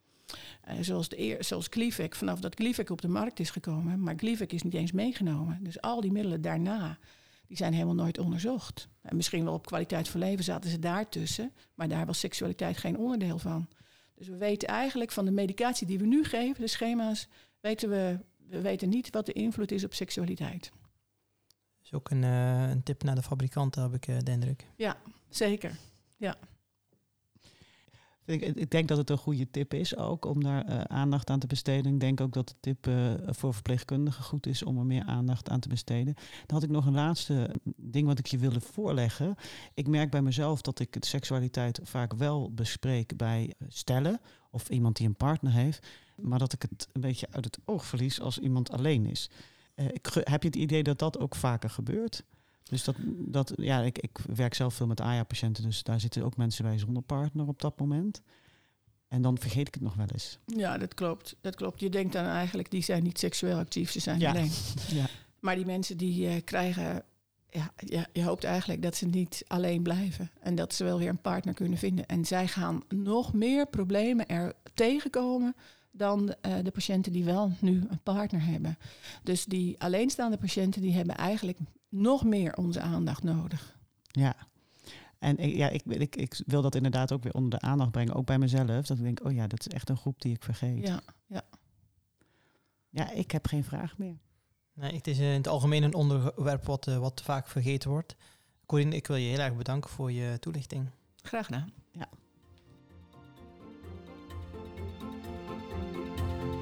Uh, 0.67 0.73
zoals, 0.81 1.09
de 1.09 1.19
eer, 1.19 1.43
zoals 1.43 1.67
Gleevec, 1.69 2.15
vanaf 2.15 2.39
dat 2.39 2.55
Gleevec 2.55 2.89
op 2.89 3.01
de 3.01 3.07
markt 3.07 3.39
is 3.39 3.49
gekomen. 3.49 4.03
Maar 4.03 4.15
Gleevec 4.17 4.51
is 4.51 4.63
niet 4.63 4.73
eens 4.73 4.91
meegenomen. 4.91 5.63
Dus 5.63 5.81
al 5.81 6.01
die 6.01 6.11
middelen 6.11 6.41
daarna, 6.41 6.97
die 7.47 7.57
zijn 7.57 7.73
helemaal 7.73 7.95
nooit 7.95 8.19
onderzocht. 8.19 8.87
En 9.01 9.15
misschien 9.15 9.43
wel 9.43 9.53
op 9.53 9.65
kwaliteit 9.65 10.07
van 10.07 10.19
leven 10.19 10.43
zaten 10.43 10.69
ze 10.69 10.79
daartussen. 10.79 11.51
Maar 11.73 11.87
daar 11.87 12.05
was 12.05 12.19
seksualiteit 12.19 12.77
geen 12.77 12.97
onderdeel 12.97 13.39
van. 13.39 13.67
Dus 14.15 14.27
we 14.27 14.37
weten 14.37 14.67
eigenlijk 14.67 15.11
van 15.11 15.25
de 15.25 15.31
medicatie 15.31 15.87
die 15.87 15.99
we 15.99 16.05
nu 16.05 16.23
geven, 16.23 16.61
de 16.61 16.67
schema's, 16.67 17.27
weten 17.59 17.89
we, 17.89 18.19
we 18.49 18.61
weten 18.61 18.89
niet 18.89 19.09
wat 19.09 19.25
de 19.25 19.33
invloed 19.33 19.71
is 19.71 19.83
op 19.83 19.93
seksualiteit. 19.93 20.71
Dat 21.77 21.85
is 21.85 21.93
ook 21.93 22.09
een, 22.09 22.23
uh, 22.23 22.69
een 22.69 22.83
tip 22.83 23.03
naar 23.03 23.15
de 23.15 23.21
fabrikanten, 23.21 23.81
heb 23.81 23.93
ik 23.93 24.07
uh, 24.07 24.17
de 24.19 24.31
indruk. 24.31 24.65
Ja, 24.75 24.97
zeker. 25.29 25.77
Ja. 26.17 26.35
Ik, 28.27 28.41
ik, 28.41 28.71
denk 28.71 28.87
dat 28.87 28.97
het 28.97 29.09
een 29.09 29.17
goede 29.17 29.51
tip 29.51 29.73
is 29.73 29.95
ook 29.97 30.25
om 30.25 30.43
daar 30.43 30.69
uh, 30.69 30.81
aandacht 30.81 31.29
aan 31.29 31.39
te 31.39 31.47
besteden. 31.47 31.93
Ik 31.93 31.99
denk 31.99 32.21
ook 32.21 32.33
dat 32.33 32.47
de 32.47 32.55
tip 32.59 32.87
uh, 32.87 33.13
voor 33.25 33.53
verpleegkundigen 33.53 34.23
goed 34.23 34.45
is 34.45 34.63
om 34.63 34.77
er 34.77 34.85
meer 34.85 35.03
aandacht 35.03 35.49
aan 35.49 35.59
te 35.59 35.69
besteden. 35.69 36.13
Dan 36.13 36.55
had 36.55 36.63
ik 36.63 36.69
nog 36.69 36.85
een 36.85 36.93
laatste 36.93 37.55
ding 37.75 38.07
wat 38.07 38.19
ik 38.19 38.25
je 38.25 38.37
wilde 38.37 38.61
voorleggen. 38.61 39.35
Ik 39.73 39.87
merk 39.87 40.09
bij 40.09 40.21
mezelf 40.21 40.61
dat 40.61 40.79
ik 40.79 40.95
seksualiteit 40.99 41.79
vaak 41.83 42.13
wel 42.13 42.51
bespreek 42.53 43.17
bij 43.17 43.53
stellen 43.67 44.19
of 44.51 44.69
iemand 44.69 44.95
die 44.95 45.07
een 45.07 45.15
partner 45.15 45.51
heeft, 45.51 45.87
maar 46.15 46.39
dat 46.39 46.53
ik 46.53 46.61
het 46.61 46.87
een 46.93 47.01
beetje 47.01 47.27
uit 47.31 47.45
het 47.45 47.59
oog 47.65 47.85
verlies 47.85 48.21
als 48.21 48.39
iemand 48.39 48.71
alleen 48.71 49.05
is. 49.05 49.29
Ik, 49.75 50.09
heb 50.23 50.41
je 50.41 50.47
het 50.47 50.57
idee 50.57 50.83
dat 50.83 50.99
dat 50.99 51.19
ook 51.19 51.35
vaker 51.35 51.69
gebeurt? 51.69 52.23
Dus 52.67 52.83
dat, 52.83 52.95
dat 53.17 53.53
ja, 53.55 53.81
ik, 53.81 53.99
ik 53.99 54.17
werk 54.35 54.53
zelf 54.53 54.73
veel 54.73 54.87
met 54.87 55.01
AYA-patiënten, 55.01 55.63
dus 55.63 55.83
daar 55.83 55.99
zitten 55.99 56.23
ook 56.23 56.37
mensen 56.37 56.63
bij 56.63 56.77
zonder 56.77 57.03
partner 57.03 57.47
op 57.47 57.61
dat 57.61 57.79
moment. 57.79 58.21
En 59.07 59.21
dan 59.21 59.37
vergeet 59.37 59.67
ik 59.67 59.73
het 59.73 59.83
nog 59.83 59.95
wel 59.95 60.07
eens. 60.11 60.39
Ja, 60.45 60.77
dat 60.77 60.93
klopt. 60.93 61.35
Dat 61.41 61.55
klopt. 61.55 61.79
Je 61.79 61.89
denkt 61.89 62.13
dan 62.13 62.25
eigenlijk, 62.25 62.71
die 62.71 62.83
zijn 62.83 63.03
niet 63.03 63.19
seksueel 63.19 63.57
actief, 63.57 63.91
ze 63.91 63.99
zijn 63.99 64.19
ja. 64.19 64.29
alleen. 64.29 64.51
Ja. 64.89 65.05
Maar 65.39 65.55
die 65.55 65.65
mensen 65.65 65.97
die 65.97 66.27
uh, 66.27 66.35
krijgen, 66.43 67.03
ja, 67.49 67.71
ja, 67.75 68.07
je 68.13 68.23
hoopt 68.23 68.43
eigenlijk 68.43 68.81
dat 68.81 68.95
ze 68.95 69.05
niet 69.05 69.43
alleen 69.47 69.83
blijven. 69.83 70.31
En 70.39 70.55
dat 70.55 70.73
ze 70.73 70.83
wel 70.83 70.97
weer 70.97 71.09
een 71.09 71.21
partner 71.21 71.53
kunnen 71.53 71.77
vinden. 71.77 72.05
En 72.05 72.25
zij 72.25 72.47
gaan 72.47 72.83
nog 72.89 73.33
meer 73.33 73.67
problemen 73.67 74.27
er 74.27 74.53
tegenkomen 74.73 75.55
dan 75.91 76.21
uh, 76.21 76.55
de 76.63 76.71
patiënten 76.71 77.11
die 77.11 77.23
wel 77.23 77.51
nu 77.59 77.83
een 77.89 78.01
partner 78.03 78.45
hebben. 78.45 78.77
Dus 79.23 79.45
die 79.45 79.79
alleenstaande 79.79 80.37
patiënten 80.37 80.81
die 80.81 80.93
hebben 80.93 81.15
eigenlijk 81.15 81.57
nog 81.89 82.23
meer 82.23 82.55
onze 82.55 82.81
aandacht 82.81 83.23
nodig. 83.23 83.77
Ja. 84.07 84.35
En 85.19 85.49
ja, 85.49 85.69
ik, 85.69 85.85
ik, 85.85 86.15
ik 86.15 86.41
wil 86.45 86.61
dat 86.61 86.75
inderdaad 86.75 87.11
ook 87.11 87.23
weer 87.23 87.33
onder 87.33 87.59
de 87.59 87.65
aandacht 87.65 87.91
brengen, 87.91 88.13
ook 88.13 88.25
bij 88.25 88.39
mezelf. 88.39 88.85
Dat 88.85 88.97
ik 88.97 89.03
denk, 89.03 89.25
oh 89.25 89.31
ja, 89.31 89.47
dat 89.47 89.59
is 89.59 89.67
echt 89.67 89.89
een 89.89 89.97
groep 89.97 90.21
die 90.21 90.33
ik 90.33 90.43
vergeet. 90.43 90.87
Ja, 90.87 91.01
ja. 91.25 91.41
Ja, 92.89 93.11
ik 93.11 93.31
heb 93.31 93.47
geen 93.47 93.63
vraag 93.63 93.97
meer. 93.97 94.17
Nee, 94.73 94.95
het 94.95 95.07
is 95.07 95.19
in 95.19 95.25
het 95.25 95.47
algemeen 95.47 95.83
een 95.83 95.93
onderwerp 95.93 96.65
wat, 96.65 96.87
uh, 96.87 96.97
wat 96.97 97.21
vaak 97.21 97.47
vergeten 97.47 97.89
wordt. 97.89 98.15
Corine, 98.65 98.95
ik 98.95 99.07
wil 99.07 99.15
je 99.15 99.29
heel 99.29 99.39
erg 99.39 99.55
bedanken 99.55 99.89
voor 99.89 100.11
je 100.11 100.39
toelichting. 100.39 100.89
Graag 101.21 101.45
gedaan. 101.45 101.71
Ja. 101.91 102.09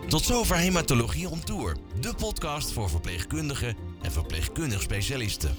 Tot 0.07 0.23
zover 0.23 0.55
Hematologie 0.55 1.29
on 1.29 1.43
Tour, 1.43 1.75
de 1.99 2.13
podcast 2.17 2.71
voor 2.71 2.89
verpleegkundigen 2.89 3.75
en 4.01 4.11
verpleegkundig 4.11 4.81
specialisten. 4.81 5.55